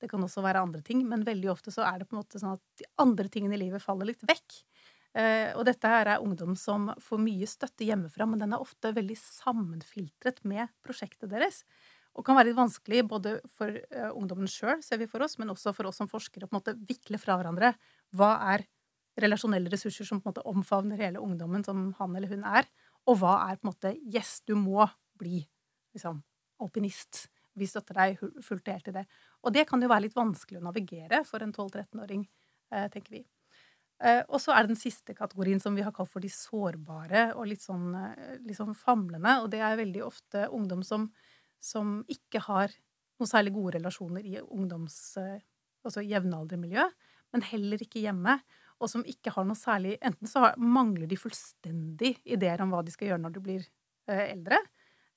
Det 0.00 0.10
kan 0.10 0.22
også 0.22 0.44
være 0.44 0.60
andre 0.60 0.82
ting, 0.84 1.02
men 1.08 1.24
veldig 1.24 1.50
ofte 1.52 1.72
så 1.72 1.86
er 1.88 2.00
det 2.00 2.08
på 2.08 2.16
en 2.16 2.20
måte 2.20 2.40
sånn 2.40 2.56
at 2.56 2.64
de 2.80 2.88
andre 3.02 3.30
tingene 3.32 3.56
i 3.56 3.62
livet 3.64 3.84
faller 3.84 4.10
litt 4.12 4.24
vekk. 4.28 4.60
Uh, 5.16 5.56
og 5.56 5.64
dette 5.64 5.88
her 5.88 6.10
er 6.12 6.20
ungdom 6.20 6.52
som 6.60 6.90
får 7.00 7.20
mye 7.22 7.46
støtte 7.48 7.86
hjemmefra, 7.88 8.26
men 8.28 8.42
den 8.42 8.52
er 8.52 8.60
ofte 8.60 8.90
veldig 8.92 9.16
sammenfiltret 9.16 10.42
med 10.44 10.68
prosjektet 10.84 11.30
deres. 11.32 11.62
Og 12.16 12.24
kan 12.24 12.36
være 12.36 12.50
litt 12.50 12.58
vanskelig 12.58 13.04
både 13.08 13.36
for 13.56 13.72
uh, 13.72 14.10
ungdommen 14.12 14.50
sjøl, 14.50 14.82
ser 14.84 15.00
vi 15.00 15.08
for 15.08 15.24
oss, 15.24 15.38
men 15.40 15.52
også 15.52 15.72
for 15.76 15.88
oss 15.88 16.02
som 16.02 16.10
forskere, 16.10 16.44
å 16.44 16.50
på 16.50 16.56
en 16.56 16.60
måte 16.60 16.76
vikle 16.88 17.20
fra 17.22 17.38
hverandre. 17.40 17.72
Hva 18.16 18.34
er 18.52 18.66
relasjonelle 19.20 19.72
ressurser 19.72 20.04
som 20.04 20.20
på 20.20 20.28
en 20.28 20.34
måte 20.34 20.44
omfavner 20.48 21.00
hele 21.00 21.22
ungdommen 21.24 21.64
som 21.64 21.88
han 21.96 22.16
eller 22.18 22.34
hun 22.34 22.44
er? 22.44 22.68
Og 23.08 23.20
hva 23.22 23.38
er 23.46 23.56
på 23.56 23.66
en 23.66 23.72
måte 23.72 23.94
Yes, 24.12 24.40
du 24.44 24.52
må 24.58 24.84
bli 25.16 25.40
liksom, 25.96 26.20
alpinist. 26.60 27.26
Vi 27.56 27.68
støtter 27.68 27.96
deg 27.96 28.20
fullt 28.20 28.68
og 28.68 28.74
helt 28.74 28.90
i 28.92 28.96
det. 28.98 29.06
Og 29.48 29.54
det 29.56 29.64
kan 29.68 29.80
jo 29.80 29.88
være 29.88 30.08
litt 30.08 30.18
vanskelig 30.18 30.60
å 30.60 30.66
navigere 30.66 31.22
for 31.24 31.44
en 31.44 31.54
12-13-åring, 31.54 32.26
eh, 32.72 32.88
tenker 32.92 33.16
vi. 33.16 33.22
Eh, 34.02 34.22
og 34.28 34.40
så 34.42 34.52
er 34.52 34.64
det 34.64 34.74
den 34.74 34.80
siste 34.80 35.14
kategorien 35.16 35.62
som 35.62 35.76
vi 35.76 35.84
har 35.86 35.94
kalt 35.96 36.10
for 36.12 36.24
de 36.24 36.28
sårbare 36.32 37.30
og 37.34 37.46
litt 37.48 37.64
sånn, 37.64 37.88
eh, 37.96 38.36
litt 38.44 38.58
sånn 38.58 38.76
famlende. 38.76 39.38
Og 39.44 39.50
det 39.54 39.62
er 39.64 39.80
veldig 39.80 40.04
ofte 40.04 40.48
ungdom 40.52 40.84
som, 40.84 41.08
som 41.62 42.02
ikke 42.12 42.44
har 42.48 42.74
noen 43.16 43.32
særlig 43.32 43.56
gode 43.56 43.78
relasjoner 43.80 44.24
i 44.24 44.38
ungdoms... 44.44 45.16
Altså 45.86 46.02
jevnaldermiljø, 46.02 46.82
men 47.30 47.44
heller 47.46 47.78
ikke 47.78 48.00
hjemme 48.02 48.32
og 48.82 48.90
som 48.92 49.04
ikke 49.08 49.32
har 49.34 49.46
noe 49.48 49.58
særlig 49.58 49.96
Enten 50.04 50.28
så 50.30 50.44
har, 50.44 50.56
mangler 50.60 51.08
de 51.08 51.18
fullstendig 51.18 52.16
ideer 52.24 52.62
om 52.62 52.72
hva 52.74 52.82
de 52.84 52.92
skal 52.94 53.10
gjøre 53.10 53.22
når 53.24 53.36
de 53.36 53.42
blir 53.44 53.68
eh, 54.10 54.24
eldre, 54.32 54.60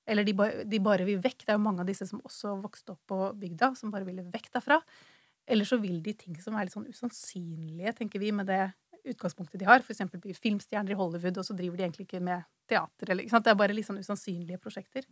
eller 0.09 0.25
de, 0.25 0.33
de, 0.65 0.81
bare 0.81 1.05
vil 1.05 1.19
vekk. 1.21 1.43
Det 1.43 1.53
er 1.53 1.59
jo 1.59 1.65
mange 1.65 1.83
av 1.83 1.89
disse 1.89 2.07
som 2.09 2.21
også 2.25 2.55
vokste 2.63 2.95
opp 2.95 3.11
på 3.11 3.17
bygda, 3.37 3.73
som 3.77 3.91
bare 3.93 4.07
ville 4.07 4.25
vekk 4.31 4.47
derfra. 4.55 4.79
Eller 5.49 5.65
så 5.65 5.79
vil 5.81 5.97
de 6.05 6.13
ting 6.13 6.37
som 6.41 6.55
er 6.55 6.67
litt 6.67 6.75
sånn 6.75 6.89
usannsynlige, 6.89 7.95
tenker 7.97 8.21
vi, 8.21 8.31
med 8.35 8.49
det 8.49 8.69
utgangspunktet 9.09 9.59
de 9.61 9.67
har. 9.67 9.83
For 9.85 9.95
eksempel 9.95 10.21
bli 10.21 10.35
filmstjerner 10.37 10.93
i 10.93 10.97
Hollywood, 10.99 11.39
og 11.41 11.47
så 11.47 11.55
driver 11.57 11.79
de 11.79 11.87
egentlig 11.87 12.05
ikke 12.07 12.23
med 12.23 12.45
teater. 12.69 13.13
Eller, 13.13 13.25
Det 13.25 13.51
er 13.51 13.57
bare 13.57 13.75
litt 13.75 13.87
sånn 13.87 14.01
usannsynlige 14.01 14.61
prosjekter. 14.61 15.07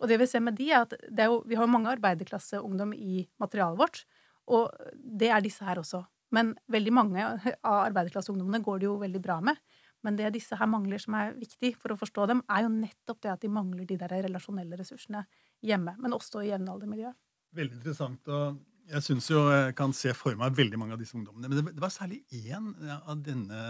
Og 0.00 0.08
det 0.08 0.18
vi 0.20 0.26
ser 0.28 0.42
med 0.44 0.56
de, 0.58 0.70
er 0.70 0.84
at 0.84 0.96
er 1.10 1.30
jo, 1.30 1.42
vi 1.46 1.56
har 1.58 1.70
mange 1.70 1.92
arbeiderklasseungdom 1.92 2.92
i 2.96 3.26
materialet 3.40 3.78
vårt. 3.78 4.04
Og 4.52 4.72
det 4.96 5.30
er 5.30 5.44
disse 5.44 5.64
her 5.64 5.80
også. 5.80 6.02
Men 6.32 6.54
veldig 6.72 6.92
mange 6.96 7.22
av 7.22 7.86
arbeiderklasseungdommene 7.86 8.62
går 8.64 8.80
det 8.80 8.88
jo 8.88 8.98
veldig 9.00 9.22
bra 9.22 9.38
med. 9.44 9.60
Men 10.02 10.16
det 10.18 10.32
disse 10.34 10.56
her 10.58 10.66
mangler, 10.66 10.98
som 10.98 11.14
er 11.14 11.36
viktig 11.38 11.76
for 11.78 11.94
å 11.94 11.98
forstå 12.00 12.26
dem, 12.26 12.40
er 12.50 12.64
jo 12.64 12.72
nettopp 12.74 13.20
det 13.22 13.32
at 13.36 13.44
de 13.44 13.52
mangler 13.52 13.86
de 13.86 13.98
der 14.00 14.16
relasjonelle 14.24 14.78
ressursene 14.80 15.22
hjemme, 15.62 15.94
men 16.02 16.16
også 16.16 16.42
i 16.42 16.50
jevnaldermiljøet. 16.50 17.14
Veldig 17.54 17.78
interessant. 17.78 18.28
og 18.32 18.58
jeg 18.90 19.04
syns 19.06 19.28
jo 19.30 19.44
jeg 19.50 19.74
kan 19.78 19.94
se 19.96 20.12
for 20.16 20.36
meg 20.38 20.56
veldig 20.56 20.78
mange 20.80 20.96
av 20.96 21.00
disse 21.00 21.16
ungdommene. 21.18 21.48
Men 21.48 21.72
det 21.72 21.82
var 21.82 21.92
særlig 21.94 22.22
én 22.34 22.72
av, 22.98 23.16
denne, 23.24 23.62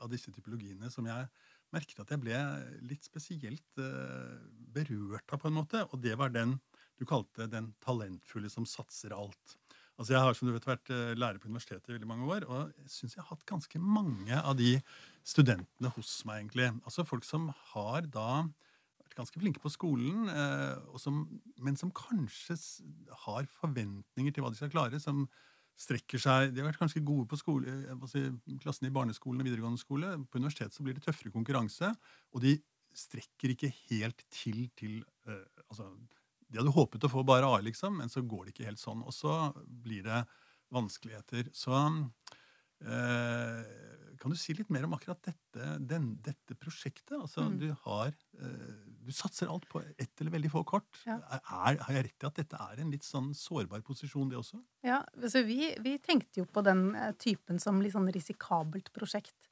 av 0.00 0.10
disse 0.12 0.32
typologiene 0.34 0.90
som 0.92 1.08
jeg 1.08 1.28
merket 1.74 2.02
at 2.02 2.10
jeg 2.10 2.22
ble 2.22 2.38
litt 2.90 3.06
spesielt 3.06 3.78
uh, 3.78 4.40
berørt 4.74 5.30
av, 5.30 5.38
på 5.42 5.50
en 5.50 5.58
måte. 5.60 5.84
Og 5.90 6.00
det 6.02 6.16
var 6.18 6.32
den 6.34 6.56
du 7.00 7.06
kalte 7.08 7.48
den 7.48 7.70
talentfulle 7.80 8.50
som 8.52 8.66
satser 8.68 9.14
alt. 9.16 9.56
Altså 10.00 10.14
Jeg 10.14 10.24
har 10.24 10.36
som 10.36 10.48
du 10.48 10.54
vet, 10.54 10.66
vært 10.68 10.90
eh, 10.92 11.12
lærer 11.16 11.40
på 11.40 11.48
universitetet 11.48 11.90
i 11.90 11.94
veldig 11.94 12.08
mange 12.08 12.28
år, 12.32 12.44
og 12.48 12.70
jeg 12.80 12.92
syns 12.92 13.16
jeg 13.16 13.20
har 13.20 13.34
hatt 13.34 13.44
ganske 13.48 13.80
mange 13.80 14.36
av 14.36 14.54
de 14.56 14.78
studentene 15.28 15.90
hos 15.92 16.12
meg, 16.28 16.40
egentlig. 16.40 16.70
Altså 16.88 17.04
folk 17.08 17.26
som 17.28 17.50
har 17.72 18.08
da 18.08 18.30
vært 19.10 19.20
ganske 19.20 19.42
flinke 19.42 19.62
på 19.62 19.72
skolen, 19.72 20.28
eh, 20.30 20.98
som, 21.02 21.22
men 21.58 21.78
som 21.78 21.92
kanskje 21.94 22.56
har 23.26 23.48
forventninger 23.60 24.34
til 24.34 24.44
hva 24.44 24.52
de 24.52 24.60
skal 24.60 24.72
klare, 24.72 25.00
som 25.02 25.26
strekker 25.80 26.20
seg 26.20 26.50
De 26.52 26.60
har 26.60 26.68
vært 26.68 26.82
ganske 26.82 27.00
gode 27.00 27.24
på 27.30 27.38
skole, 27.40 27.72
si, 28.10 28.26
klassen 28.60 28.90
i 28.90 28.92
barneskolen 28.92 29.40
og 29.40 29.46
videregående 29.48 29.80
skole. 29.80 30.12
På 30.28 30.36
universitetet 30.36 30.76
så 30.76 30.84
blir 30.84 30.98
det 30.98 31.06
tøffere 31.06 31.32
konkurranse, 31.32 31.88
og 32.34 32.44
de 32.44 32.58
strekker 32.92 33.54
ikke 33.54 33.70
helt 33.88 34.20
til 34.34 34.66
til 34.76 34.98
uh, 35.30 35.46
altså, 35.70 35.86
de 36.50 36.58
hadde 36.58 36.74
håpet 36.74 37.06
å 37.06 37.10
få 37.12 37.22
bare 37.26 37.46
A, 37.46 37.60
liksom, 37.62 38.00
men 38.02 38.10
så 38.12 38.22
går 38.26 38.48
det 38.48 38.54
ikke 38.54 38.68
helt 38.68 38.82
sånn. 38.82 39.04
Og 39.06 39.14
så 39.14 39.34
blir 39.64 40.02
det 40.06 40.24
vanskeligheter. 40.74 41.50
Så 41.54 41.74
eh, 41.78 43.60
kan 44.20 44.34
du 44.34 44.38
si 44.38 44.56
litt 44.58 44.72
mer 44.74 44.88
om 44.88 44.96
akkurat 44.96 45.22
dette, 45.30 45.76
den, 45.78 46.12
dette 46.24 46.56
prosjektet? 46.58 47.14
Altså, 47.20 47.46
mm. 47.46 47.60
du, 47.62 47.68
har, 47.84 48.16
eh, 48.42 48.89
du 49.10 49.16
satser 49.16 49.50
alt 49.50 49.66
på 49.70 49.82
ett 49.82 50.22
eller 50.22 50.34
veldig 50.36 50.50
få 50.52 50.62
kort. 50.68 51.02
Ja. 51.04 51.18
Er, 51.40 51.78
har 51.82 51.96
jeg 51.96 52.06
rett 52.06 52.24
i 52.24 52.28
at 52.28 52.40
dette 52.40 52.60
er 52.70 52.82
en 52.82 52.92
litt 52.94 53.06
sånn 53.06 53.32
sårbar 53.36 53.82
posisjon, 53.86 54.30
det 54.30 54.38
også? 54.38 54.60
Ja, 54.86 55.02
altså 55.18 55.42
vi, 55.46 55.72
vi 55.82 55.96
tenkte 56.02 56.42
jo 56.42 56.48
på 56.48 56.62
den 56.66 56.90
eh, 56.94 57.14
typen 57.20 57.58
som 57.62 57.82
litt 57.82 57.96
sånn 57.96 58.10
risikabelt 58.14 58.92
prosjekt 58.96 59.50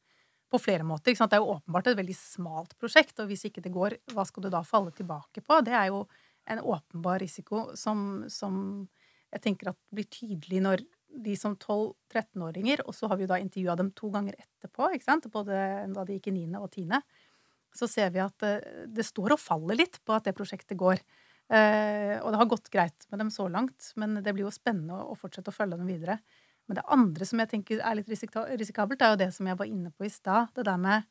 på 0.48 0.60
flere 0.62 0.86
måter. 0.86 1.12
Det 1.12 1.36
er 1.36 1.42
jo 1.42 1.56
åpenbart 1.58 1.90
et 1.90 1.98
veldig 1.98 2.16
smalt 2.16 2.76
prosjekt, 2.80 3.18
og 3.20 3.28
hvis 3.28 3.44
ikke 3.50 3.64
det 3.64 3.74
går, 3.74 3.98
hva 4.14 4.24
skal 4.28 4.46
du 4.46 4.52
da 4.52 4.62
falle 4.64 4.94
tilbake 4.96 5.42
på? 5.44 5.60
Det 5.66 5.74
er 5.76 5.90
jo 5.90 6.06
en 6.48 6.62
åpenbar 6.64 7.20
risiko 7.20 7.68
som, 7.76 8.24
som 8.32 8.86
jeg 9.28 9.44
tenker 9.44 9.74
at 9.74 9.80
blir 9.92 10.08
tydelig 10.08 10.62
når 10.64 10.84
de 11.24 11.34
som 11.40 11.54
12-13-åringer, 11.56 12.82
og 12.84 12.96
så 12.96 13.08
har 13.08 13.18
vi 13.18 13.24
jo 13.24 13.30
da 13.30 13.38
intervjua 13.40 13.76
dem 13.80 13.90
to 13.96 14.10
ganger 14.12 14.36
etterpå, 14.38 14.90
ikke 14.94 15.08
sant? 15.08 15.28
både 15.32 15.56
da 15.94 16.04
de 16.04 16.18
gikk 16.18 16.30
i 16.30 16.36
9. 16.36 16.60
og 16.60 16.68
10., 16.70 17.00
så 17.74 17.88
ser 17.90 18.12
vi 18.14 18.22
at 18.22 18.44
eh, 18.46 18.84
det 18.86 19.06
står 19.06 19.36
og 19.36 19.42
faller 19.42 19.78
litt 19.78 20.00
på 20.04 20.14
at 20.16 20.28
det 20.28 20.36
prosjektet 20.36 20.78
går. 20.78 21.02
Eh, 21.48 22.16
og 22.20 22.32
det 22.32 22.40
har 22.42 22.50
gått 22.50 22.70
greit 22.72 23.08
med 23.08 23.22
dem 23.22 23.32
så 23.32 23.48
langt, 23.48 23.92
men 23.96 24.18
det 24.20 24.34
blir 24.34 24.46
jo 24.46 24.54
spennende 24.54 25.00
å, 25.00 25.16
fortsette 25.16 25.52
å 25.52 25.56
følge 25.56 25.78
dem 25.80 25.88
videre. 25.88 26.18
Men 26.68 26.80
det 26.80 26.88
andre 26.92 27.28
som 27.28 27.40
jeg 27.40 27.50
tenker 27.54 27.80
er 27.80 27.96
litt 27.96 28.10
risikabelt, 28.10 29.00
er 29.00 29.14
jo 29.14 29.22
det 29.22 29.30
som 29.36 29.48
jeg 29.48 29.56
var 29.56 29.70
inne 29.70 29.92
på 29.94 30.04
i 30.04 30.12
stad. 30.12 30.52
Det 30.56 30.66
der 30.68 30.80
med 30.80 31.08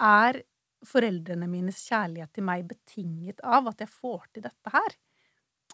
Er 0.00 0.40
foreldrene 0.80 1.46
mines 1.46 1.76
kjærlighet 1.84 2.32
til 2.32 2.44
meg 2.48 2.64
betinget 2.66 3.42
av 3.44 3.68
at 3.68 3.82
jeg 3.84 3.92
får 3.92 4.22
til 4.32 4.46
dette 4.48 4.72
her? 4.72 4.96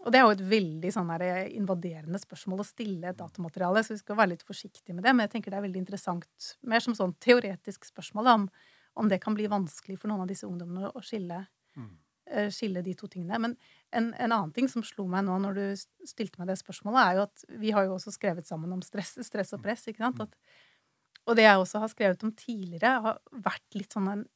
Og 0.04 0.12
det 0.12 0.18
er 0.18 0.26
jo 0.26 0.34
et 0.34 0.44
veldig 0.50 0.90
sånn 0.92 1.10
eh, 1.16 1.46
invaderende 1.56 2.20
spørsmål 2.20 2.60
å 2.60 2.68
stille 2.68 3.10
et 3.10 3.18
datamateriale, 3.18 3.80
så 3.80 3.94
vi 3.94 4.02
skal 4.02 4.18
være 4.18 4.34
litt 4.34 4.44
forsiktige 4.44 4.92
med 4.92 5.06
det. 5.06 5.14
Men 5.14 5.24
jeg 5.24 5.36
tenker 5.36 5.54
det 5.54 5.60
er 5.60 5.64
veldig 5.64 5.80
interessant, 5.80 6.50
mer 6.68 6.84
som 6.84 6.96
sånn 6.98 7.14
teoretisk 7.22 7.88
spørsmål, 7.88 8.28
om, 8.34 8.48
om 8.96 9.08
det 9.10 9.20
kan 9.22 9.36
bli 9.36 9.48
vanskelig 9.50 9.98
for 10.00 10.10
noen 10.10 10.24
av 10.24 10.30
disse 10.30 10.48
ungdommene 10.48 10.90
å 10.92 11.02
skille, 11.04 11.42
mm. 11.76 11.90
uh, 12.32 12.48
skille 12.54 12.82
de 12.84 12.94
to 12.98 13.08
tingene. 13.12 13.40
Men 13.42 13.56
en, 13.90 14.12
en, 14.14 14.30
annen 14.32 14.54
ting 14.56 14.70
som 14.72 14.84
slo 14.86 15.08
meg 15.10 15.26
nå 15.26 15.36
når 15.44 15.58
du 15.58 15.66
stilte 16.08 16.40
meg 16.40 16.50
det 16.50 16.60
spørsmålet, 16.62 17.02
er 17.02 17.18
jo 17.18 17.26
at 17.26 17.44
vi 17.64 17.74
har 17.76 17.88
jo 17.88 17.98
også 17.98 18.14
skrevet 18.14 18.48
sammen 18.48 18.72
om 18.76 18.84
stress, 18.84 19.16
stress 19.26 19.54
og 19.56 19.64
press. 19.64 19.86
ikke 19.90 20.04
sant? 20.04 20.22
Mm. 20.22 20.26
At, 20.26 21.26
og 21.26 21.38
det 21.38 21.46
jeg 21.48 21.60
også 21.60 21.82
har 21.82 21.92
skrevet 21.92 22.24
om 22.26 22.32
tidligere, 22.38 22.96
har 23.04 23.20
vært 23.44 23.78
litt 23.78 23.94
sånn 23.96 24.10
en 24.12 24.26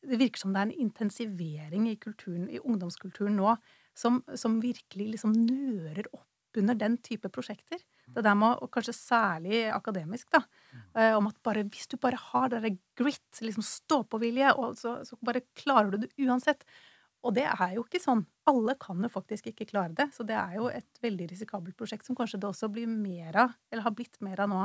det 0.00 0.16
virker 0.20 0.40
som 0.40 0.54
det 0.54 0.60
er 0.60 0.68
en 0.70 0.82
intensivering 0.86 1.86
i, 1.90 1.96
kulturen, 2.00 2.46
i 2.48 2.60
ungdomskulturen 2.60 3.36
nå 3.36 3.54
som, 3.96 4.22
som 4.38 4.60
virkelig 4.62 5.10
liksom 5.14 5.34
nører 5.44 6.08
opp 6.16 6.56
under 6.56 6.78
den 6.78 6.96
type 7.04 7.28
prosjekter. 7.32 7.82
Det 8.14 8.24
der 8.26 8.36
med, 8.38 8.58
og 8.62 8.70
kanskje 8.74 8.94
særlig 8.96 9.64
akademisk, 9.74 10.30
da, 10.34 10.42
eh, 10.98 11.16
om 11.16 11.28
at 11.30 11.38
bare, 11.46 11.64
hvis 11.68 11.90
du 11.90 11.96
bare 12.00 12.18
har 12.20 12.52
det 12.52 12.76
grit, 12.98 13.40
liksom 13.40 13.64
stå-på-vilje, 13.66 14.54
så, 14.80 14.96
så, 15.06 15.18
bare 15.24 15.44
klarer 15.54 15.94
du 15.94 16.04
det 16.04 16.12
uansett. 16.26 16.64
Og 17.26 17.34
det 17.36 17.44
er 17.44 17.74
jo 17.76 17.84
ikke 17.84 18.00
sånn. 18.00 18.22
Alle 18.48 18.74
kan 18.80 19.02
jo 19.04 19.10
faktisk 19.12 19.50
ikke 19.50 19.68
klare 19.68 19.92
det. 19.96 20.08
Så 20.16 20.24
det 20.26 20.38
er 20.40 20.54
jo 20.56 20.70
et 20.72 21.02
veldig 21.04 21.28
risikabelt 21.34 21.76
prosjekt 21.76 22.08
som 22.08 22.16
kanskje 22.16 22.40
det 22.40 22.48
også 22.48 22.70
blir 22.72 22.88
mer 22.88 23.36
av, 23.44 23.58
eller 23.70 23.84
har 23.84 23.96
blitt 23.96 24.16
mer 24.24 24.40
av 24.40 24.48
nå 24.52 24.62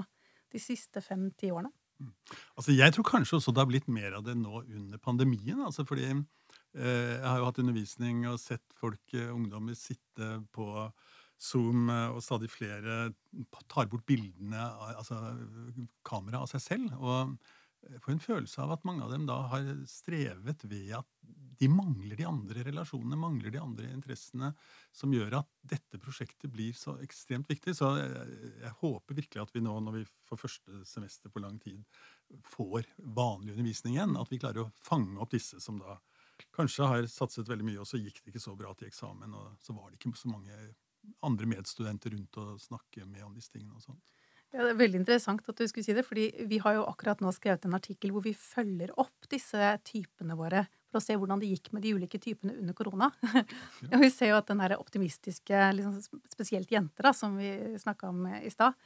de 0.54 0.62
siste 0.62 1.04
fem-ti 1.04 1.52
årene. 1.52 1.74
Mm. 2.00 2.12
Altså, 2.56 2.72
Jeg 2.72 2.94
tror 2.96 3.08
kanskje 3.08 3.38
også 3.38 3.54
det 3.56 3.64
har 3.64 3.70
blitt 3.72 3.92
mer 3.92 4.18
av 4.18 4.24
det 4.24 4.36
nå 4.40 4.64
under 4.64 4.98
pandemien. 4.98 5.60
altså 5.60 5.86
fordi 5.88 6.08
eh, 6.12 7.14
Jeg 7.16 7.28
har 7.28 7.40
jo 7.40 7.50
hatt 7.50 7.60
undervisning 7.60 8.26
og 8.28 8.40
sett 8.40 8.66
folk, 8.80 9.04
eh, 9.14 9.32
ungdommer, 9.32 9.76
sitte 9.76 10.40
på 10.52 10.92
Zoom, 11.42 11.90
eh, 11.90 12.10
og 12.16 12.24
stadig 12.24 12.50
flere 12.54 13.12
tar 13.72 13.90
bort 13.92 14.06
bildene, 14.08 14.70
altså 14.96 15.20
kameraet 16.08 16.46
av 16.46 16.52
seg 16.56 16.64
selv. 16.64 16.96
Og 17.00 17.36
får 18.02 18.16
en 18.16 18.24
følelse 18.24 18.62
av 18.64 18.76
at 18.76 18.86
mange 18.88 19.04
av 19.06 19.12
dem 19.14 19.28
da 19.30 19.42
har 19.52 19.68
strevet 19.90 20.64
ved 20.66 20.96
at 20.98 21.10
de 21.56 21.70
mangler 21.72 22.18
de 22.20 22.26
andre 22.28 22.66
relasjonene, 22.68 23.18
mangler 23.20 23.54
de 23.54 23.62
andre 23.62 23.88
interessene, 23.94 24.52
som 24.96 25.14
gjør 25.16 25.38
at 25.40 25.52
dette 25.64 26.00
prosjektet 26.02 26.52
blir 26.52 26.76
så 26.76 26.98
ekstremt 27.04 27.48
viktig. 27.52 27.76
Så 27.78 27.94
jeg, 28.00 28.26
jeg 28.64 28.74
håper 28.82 29.20
virkelig 29.22 29.44
at 29.46 29.54
vi 29.56 29.64
nå, 29.64 29.78
når 29.86 30.00
vi 30.00 30.04
for 30.28 30.42
første 30.42 30.82
semester 30.88 31.32
på 31.32 31.44
lang 31.44 31.60
tid 31.64 31.84
får 32.52 32.90
vanlig 33.16 33.56
undervisning 33.56 33.96
igjen, 33.96 34.18
at 34.20 34.32
vi 34.34 34.42
klarer 34.42 34.66
å 34.66 34.72
fange 34.84 35.22
opp 35.24 35.36
disse 35.36 35.62
som 35.64 35.80
da 35.80 36.00
kanskje 36.56 36.88
har 36.92 37.08
satset 37.08 37.48
veldig 37.48 37.68
mye, 37.70 37.80
og 37.84 37.88
så 37.88 38.00
gikk 38.02 38.20
det 38.24 38.34
ikke 38.34 38.44
så 38.44 38.56
bra 38.60 38.74
til 38.76 38.90
eksamen, 38.90 39.36
og 39.38 39.56
så 39.64 39.76
var 39.78 39.92
det 39.92 40.00
ikke 40.00 40.12
så 40.20 40.32
mange 40.32 40.58
andre 41.26 41.50
medstudenter 41.50 42.14
rundt 42.16 42.40
og 42.42 42.62
snakke 42.62 43.06
med 43.06 43.26
om 43.26 43.34
disse 43.36 43.54
tingene 43.54 43.78
og 43.78 43.84
sånt. 43.86 44.14
Ja, 44.56 44.64
det 44.64 44.72
er 44.72 44.80
Veldig 44.80 45.02
interessant 45.02 45.48
at 45.52 45.60
du 45.60 45.68
skulle 45.68 45.84
si 45.84 45.94
det, 45.96 46.06
fordi 46.08 46.30
vi 46.48 46.62
har 46.64 46.78
jo 46.78 46.86
akkurat 46.88 47.20
nå 47.24 47.32
skrevet 47.36 47.66
en 47.68 47.76
artikkel 47.76 48.14
hvor 48.16 48.24
vi 48.24 48.32
følger 48.38 48.94
opp 49.02 49.28
disse 49.32 49.72
typene 49.84 50.38
våre 50.40 50.64
for 50.88 51.02
å 51.02 51.04
se 51.04 51.18
hvordan 51.20 51.42
det 51.42 51.50
gikk 51.52 51.74
med 51.76 51.84
de 51.84 51.92
ulike 51.98 52.22
typene 52.24 52.56
under 52.62 52.78
korona. 52.78 53.10
Ja. 53.84 54.00
vi 54.06 54.12
ser 54.14 54.32
jo 54.32 54.38
at 54.40 54.48
den 54.48 54.64
her 54.64 54.78
optimistiske, 54.80 55.64
liksom 55.76 56.22
spesielt 56.32 56.72
jenter, 56.72 57.10
da, 57.10 57.12
som 57.16 57.36
vi 57.42 57.52
snakka 57.82 58.14
om 58.14 58.30
i 58.40 58.54
stad, 58.54 58.80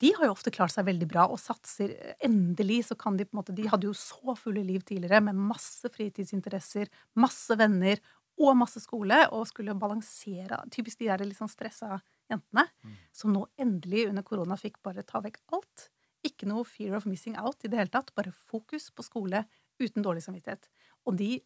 de 0.00 0.14
har 0.16 0.24
jo 0.24 0.32
ofte 0.32 0.52
klart 0.54 0.72
seg 0.72 0.86
veldig 0.86 1.06
bra 1.10 1.26
og 1.28 1.40
satser. 1.42 1.92
Endelig 2.24 2.86
så 2.88 2.96
kan 2.96 3.18
de 3.18 3.26
på 3.26 3.34
en 3.34 3.40
måte 3.42 3.56
De 3.56 3.66
hadde 3.68 3.88
jo 3.88 3.96
så 3.96 4.32
fulle 4.38 4.62
liv 4.64 4.84
tidligere 4.86 5.20
med 5.26 5.36
masse 5.36 5.90
fritidsinteresser, 5.92 6.88
masse 7.20 7.56
venner 7.60 8.00
og 8.40 8.56
masse 8.56 8.80
skole, 8.82 9.18
og 9.36 9.46
skulle 9.48 9.76
balansere 9.78 10.62
Typisk 10.72 11.02
de 11.02 11.10
der 11.10 11.24
litt 11.24 11.38
sånn 11.38 11.50
stressa 11.50 11.98
jentene, 12.30 12.66
mm. 12.82 12.98
som 13.12 13.32
nå 13.34 13.44
endelig 13.60 14.08
under 14.08 14.24
korona 14.26 14.56
fikk 14.60 14.78
bare 14.86 15.04
ta 15.06 15.22
vekk 15.24 15.40
alt. 15.56 15.88
Ikke 16.26 16.48
noe 16.48 16.66
fear 16.68 16.96
of 16.98 17.08
missing 17.08 17.36
out 17.40 17.64
i 17.64 17.70
det 17.70 17.80
hele 17.80 17.92
tatt. 17.92 18.12
Bare 18.16 18.32
fokus 18.32 18.90
på 18.92 19.04
skole 19.04 19.44
uten 19.80 20.04
dårlig 20.04 20.24
samvittighet. 20.24 20.68
Og 21.08 21.16
de, 21.16 21.38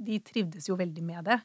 de 0.00 0.20
trivdes 0.24 0.68
jo 0.70 0.78
veldig 0.78 1.04
med 1.04 1.28
det. 1.28 1.40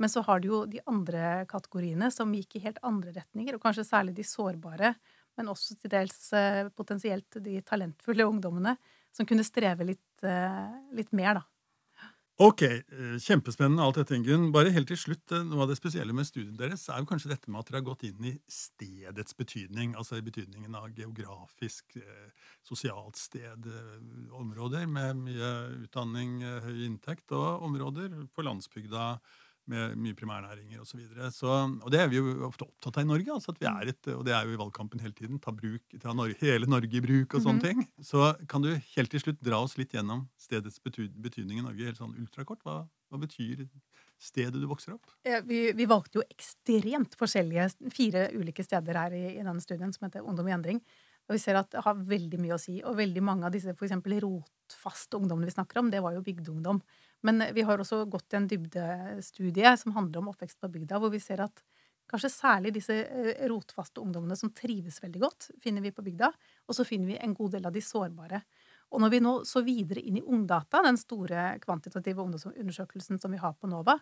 Men 0.00 0.08
så 0.08 0.22
har 0.24 0.40
du 0.40 0.48
jo 0.48 0.58
de 0.68 0.80
andre 0.88 1.44
kategoriene 1.48 2.08
som 2.12 2.32
gikk 2.32 2.56
i 2.56 2.62
helt 2.64 2.78
andre 2.86 3.12
retninger, 3.12 3.56
og 3.56 3.64
kanskje 3.64 3.84
særlig 3.84 4.14
de 4.16 4.24
sårbare, 4.24 4.94
men 5.36 5.50
også 5.52 5.76
til 5.76 5.92
dels 5.92 6.30
eh, 6.36 6.68
potensielt 6.72 7.36
de 7.44 7.58
talentfulle 7.64 8.24
ungdommene, 8.28 8.78
som 9.12 9.28
kunne 9.28 9.44
streve 9.44 9.84
litt, 9.90 10.24
eh, 10.24 10.72
litt 10.96 11.12
mer, 11.16 11.42
da. 11.42 11.44
Ok, 12.40 12.62
eh, 12.62 13.18
Kjempespennende 13.20 13.84
alt 13.84 13.98
dette, 13.98 14.16
Ingunn. 14.16 14.46
Bare 14.52 14.70
helt 14.72 14.88
til 14.88 14.96
slutt, 14.96 15.26
eh, 15.30 15.42
Noe 15.44 15.66
av 15.66 15.68
det 15.68 15.76
spesielle 15.76 16.14
med 16.16 16.24
studiet 16.24 16.56
deres 16.56 16.88
er 16.88 17.02
jo 17.02 17.08
kanskje 17.10 17.28
dette 17.28 17.50
med 17.50 17.60
at 17.60 17.66
dere 17.68 17.82
har 17.82 17.84
gått 17.84 18.04
inn 18.08 18.24
i 18.24 18.32
stedets 18.48 19.36
betydning. 19.36 19.92
Altså 19.94 20.16
i 20.16 20.24
betydningen 20.24 20.74
av 20.74 20.88
geografisk, 20.96 21.98
eh, 22.00 22.30
sosialt 22.64 23.16
sted, 23.16 23.68
områder 24.32 24.88
med 24.88 25.16
mye 25.16 25.84
utdanning, 25.84 26.40
høy 26.40 26.86
inntekt, 26.86 27.30
og 27.30 27.60
områder 27.60 28.08
på 28.32 28.42
landsbygda 28.42 29.20
med 29.70 29.96
mye 30.00 30.16
primærnæringer 30.18 30.82
osv. 30.82 31.00
Og, 31.00 31.76
og 31.84 31.92
det 31.92 32.00
er 32.02 32.10
vi 32.10 32.18
jo 32.18 32.34
ofte 32.48 32.66
opptatt 32.66 33.00
av 33.00 33.06
i 33.06 33.10
Norge. 33.10 33.32
Altså 33.34 33.54
at 33.54 33.60
vi 33.62 33.68
er 33.70 33.92
et, 33.92 34.10
og 34.12 34.24
det 34.26 34.34
er 34.36 34.46
jo 34.48 34.54
i 34.56 34.60
valgkampen 34.60 35.02
hele 35.02 35.16
tiden. 35.16 35.40
Ta, 35.42 35.54
bruk, 35.54 35.84
ta 36.02 36.14
Norge, 36.16 36.38
hele 36.42 36.68
Norge 36.70 36.98
i 36.98 37.04
bruk 37.04 37.34
og 37.34 37.44
sånne 37.44 37.60
mm 37.60 37.66
-hmm. 37.66 37.86
ting. 37.86 38.04
Så 38.04 38.34
kan 38.48 38.62
du 38.62 38.70
helt 38.96 39.10
til 39.10 39.20
slutt 39.20 39.40
dra 39.40 39.62
oss 39.62 39.78
litt 39.78 39.94
gjennom 39.94 40.28
stedets 40.36 40.80
betydning 40.82 41.58
i 41.58 41.66
Norge 41.66 41.84
helt 41.84 41.98
sånn 41.98 42.16
ultrakort? 42.18 42.62
Hva, 42.64 42.88
hva 43.10 43.18
betyr 43.18 43.66
stedet 44.20 44.60
du 44.60 44.66
vokser 44.66 44.94
opp? 44.94 45.06
Vi, 45.46 45.72
vi, 45.72 45.86
valgte 45.86 46.20
jo 46.20 46.24
ekstremt 46.28 47.16
forskjellige, 47.18 47.70
fire 47.90 48.28
ulike 48.36 48.64
steder 48.64 48.94
her 48.94 49.12
i, 49.12 49.24
i 49.38 49.42
denne 49.42 49.60
studien 49.60 49.92
som 49.92 50.06
heter 50.06 50.26
Ungdom 50.26 50.48
i 50.48 50.52
endring. 50.52 50.82
Og 51.30 51.36
vi 51.36 51.42
ser 51.44 51.54
at 51.60 51.70
det 51.70 51.84
har 51.86 51.98
veldig 52.10 52.40
mye 52.42 52.56
å 52.56 52.58
si. 52.58 52.80
Og 52.82 52.96
veldig 52.98 53.22
mange 53.22 53.46
av 53.46 53.54
disse 53.54 53.70
for 53.78 53.86
rotfaste 54.24 55.14
ungdommene 55.14 55.46
vi 55.46 55.54
snakker 55.54 55.78
om, 55.78 55.90
det 55.92 56.02
var 56.02 56.16
jo 56.16 56.24
bygdeungdom. 56.26 56.80
Men 57.22 57.44
vi 57.54 57.62
har 57.62 57.78
også 57.78 58.02
gått 58.10 58.34
i 58.34 58.40
en 58.40 58.48
dybdestudie 58.50 59.76
som 59.78 59.94
handler 59.94 60.18
om 60.18 60.32
oppvekst 60.32 60.58
på 60.58 60.72
bygda, 60.74 60.98
hvor 60.98 61.12
vi 61.14 61.20
ser 61.22 61.44
at 61.44 61.62
kanskje 62.10 62.32
særlig 62.34 62.72
disse 62.74 62.96
eh, 63.06 63.44
rotfaste 63.46 64.02
ungdommene 64.02 64.34
som 64.34 64.50
trives 64.50 64.98
veldig 65.04 65.22
godt, 65.22 65.50
finner 65.62 65.84
vi 65.84 65.94
på 65.94 66.02
bygda. 66.02 66.32
Og 66.66 66.74
så 66.74 66.86
finner 66.88 67.12
vi 67.12 67.20
en 67.22 67.36
god 67.36 67.54
del 67.54 67.70
av 67.70 67.76
de 67.76 67.84
sårbare. 67.84 68.42
Og 68.90 69.04
når 69.04 69.12
vi 69.12 69.22
nå 69.22 69.36
så 69.46 69.62
videre 69.62 70.02
inn 70.02 70.18
i 70.18 70.24
Ungdata, 70.26 70.82
den 70.82 70.98
store 70.98 71.52
kvantitative 71.62 72.24
ungdomsundersøkelsen 72.24 73.22
som 73.22 73.30
vi 73.30 73.38
har 73.38 73.54
på 73.54 73.70
NOVA, 73.70 74.00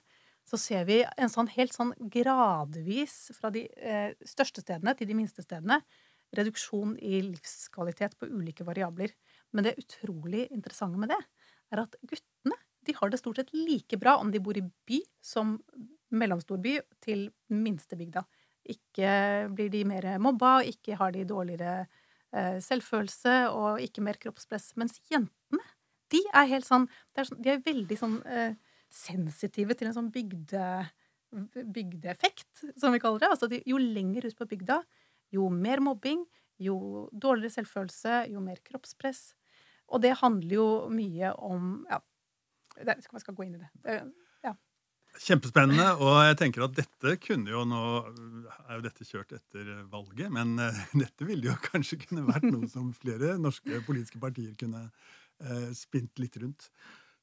så 0.49 0.57
ser 0.57 0.87
vi 0.89 1.03
en 1.05 1.29
sånn 1.29 1.51
helt 1.53 1.75
sånn 1.77 1.93
gradvis 2.09 3.35
fra 3.37 3.51
de 3.53 3.67
eh, 3.77 4.15
største 4.25 4.65
stedene 4.65 4.95
til 4.97 5.11
de 5.11 5.17
minste 5.19 5.45
stedene 5.45 5.83
reduksjon 6.37 6.97
i 7.01 7.23
livskvalitet 7.25 8.19
på 8.19 8.29
ulike 8.29 8.67
variabler. 8.67 9.15
Men 9.53 9.65
det 9.65 9.79
utrolig 9.81 10.47
interessante 10.53 11.01
med 11.01 11.13
det 11.15 11.21
er 11.73 11.85
at 11.85 11.97
guttene 12.03 12.59
de 12.89 12.95
har 12.97 13.11
det 13.13 13.21
stort 13.21 13.41
sett 13.41 13.53
like 13.53 13.99
bra 14.01 14.17
om 14.17 14.31
de 14.33 14.41
bor 14.41 14.57
i 14.57 14.65
by 14.89 15.01
som 15.25 15.59
mellomstor 16.09 16.61
by 16.65 16.79
til 17.05 17.27
minstebygda. 17.53 18.23
Ikke 18.69 19.11
blir 19.53 19.69
de 19.73 19.83
mer 19.89 20.07
mobba, 20.23 20.59
ikke 20.65 20.97
har 21.01 21.13
de 21.13 21.27
dårligere 21.29 21.83
eh, 22.33 22.57
selvfølelse 22.65 23.37
og 23.53 23.83
ikke 23.85 24.05
mer 24.05 24.21
kroppspress. 24.21 24.73
Mens 24.81 24.99
jentene, 25.11 25.65
de 26.13 26.23
er 26.33 26.49
helt 26.49 26.69
sånn, 26.69 26.87
sånn 27.17 27.43
De 27.45 27.53
er 27.53 27.65
veldig 27.65 27.99
sånn 28.01 28.17
eh, 28.25 28.57
sensitive 28.89 29.77
til 29.77 29.91
en 29.91 29.97
sånn 29.99 30.13
bygde, 30.13 30.65
bygdeeffekt, 31.77 32.65
som 32.81 32.95
vi 32.95 33.03
kaller 33.03 33.25
det. 33.25 33.33
Altså 33.35 33.51
jo 33.53 33.81
lenger 33.81 34.31
ut 34.31 34.39
på 34.39 34.49
bygda, 34.49 34.81
jo 35.35 35.49
mer 35.53 35.83
mobbing, 35.85 36.25
jo 36.63 37.09
dårligere 37.13 37.59
selvfølelse, 37.59 38.23
jo 38.33 38.43
mer 38.43 38.61
kroppspress. 38.67 39.33
Og 39.89 40.03
det 40.05 40.19
handler 40.21 40.55
jo 40.55 40.69
mye 40.93 41.33
om 41.45 41.85
ja, 41.89 42.01
det, 42.85 42.99
skal, 43.05 43.23
skal 43.23 43.37
gå 43.37 43.47
inn 43.47 43.57
i 43.57 43.63
det. 43.63 43.71
Ja. 44.45 44.55
Kjempespennende. 45.25 45.87
Og 46.03 46.19
jeg 46.29 46.39
tenker 46.43 46.67
at 46.67 46.77
dette 46.77 47.15
kunne 47.25 47.53
jo 47.55 47.65
nå 47.67 47.83
Er 48.69 48.79
jo 48.79 48.85
dette 48.85 49.07
kjørt 49.09 49.33
etter 49.39 49.71
valget, 49.91 50.29
men 50.35 50.57
uh, 50.61 50.83
dette 51.03 51.29
ville 51.29 51.51
jo 51.51 51.57
kanskje 51.71 52.03
kunne 52.05 52.27
vært 52.29 52.49
noe 52.51 52.69
som 52.71 52.93
flere 52.97 53.37
norske 53.41 53.83
politiske 53.87 54.21
partier 54.23 54.53
kunne 54.61 54.89
uh, 54.89 55.69
spint 55.77 56.21
litt 56.21 56.37
rundt. 56.43 56.71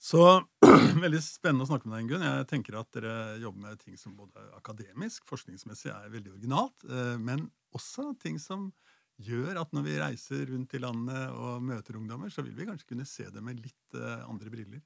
Så 0.01 0.21
veldig 1.05 1.21
spennende 1.23 1.65
å 1.65 1.69
snakke 1.69 1.87
med 1.87 1.97
deg, 1.97 2.05
Ingunn. 2.05 2.25
Jeg 2.27 2.49
tenker 2.51 2.79
at 2.79 2.91
dere 2.95 3.37
jobber 3.41 3.69
med 3.69 3.79
ting 3.81 3.95
som 3.99 4.17
både 4.17 4.43
akademisk, 4.57 5.25
forskningsmessig 5.29 5.93
er 5.93 6.11
veldig 6.13 6.35
originalt, 6.35 6.85
uh, 6.89 7.15
men 7.21 7.47
også 7.75 8.11
ting 8.21 8.37
som 8.41 8.69
gjør 9.15 9.61
at 9.61 9.71
når 9.71 9.85
vi 9.85 9.99
reiser 10.01 10.43
rundt 10.51 10.75
i 10.75 10.81
landet 10.83 11.31
og 11.39 11.63
møter 11.63 11.95
ungdommer, 11.95 12.31
så 12.33 12.43
vil 12.43 12.55
vi 12.57 12.67
kanskje 12.67 12.89
kunne 12.89 13.07
se 13.07 13.29
det 13.31 13.43
med 13.43 13.61
litt 13.63 13.95
andre 14.27 14.51
briller. 14.51 14.81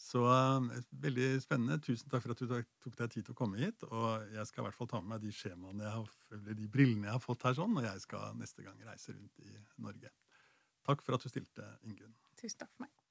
Så 0.00 0.20
uh, 0.26 0.60
veldig 0.90 1.28
spennende. 1.42 1.78
Tusen 1.82 2.10
takk 2.10 2.24
for 2.24 2.34
at 2.34 2.42
du 2.42 2.50
tok 2.50 2.96
deg 2.98 3.12
tid 3.12 3.26
til 3.26 3.34
å 3.34 3.38
komme 3.38 3.60
hit. 3.60 3.86
Og 3.88 4.34
jeg 4.34 4.46
skal 4.50 4.64
i 4.64 4.66
hvert 4.68 4.78
fall 4.78 4.90
ta 4.90 5.00
med 5.02 5.14
meg 5.14 5.24
de 5.24 5.32
skjemaene 5.34 5.86
jeg 5.86 5.94
har, 5.94 6.18
eller 6.38 6.58
de 6.58 6.68
brillene 6.70 7.08
jeg 7.08 7.16
har 7.16 7.24
fått 7.24 7.46
her 7.48 7.56
sånn, 7.58 7.74
når 7.76 7.90
jeg 7.92 8.04
skal 8.08 8.36
neste 8.40 8.66
gang 8.66 8.78
reise 8.88 9.14
rundt 9.14 9.42
i 9.44 9.56
Norge. 9.86 10.12
Takk 10.84 11.04
for 11.04 11.16
at 11.16 11.24
du 11.24 11.32
stilte, 11.32 11.70
Ingunn. 11.86 12.14
Tusen 12.40 12.60
takk 12.60 12.74
for 12.74 12.86
meg. 12.86 13.03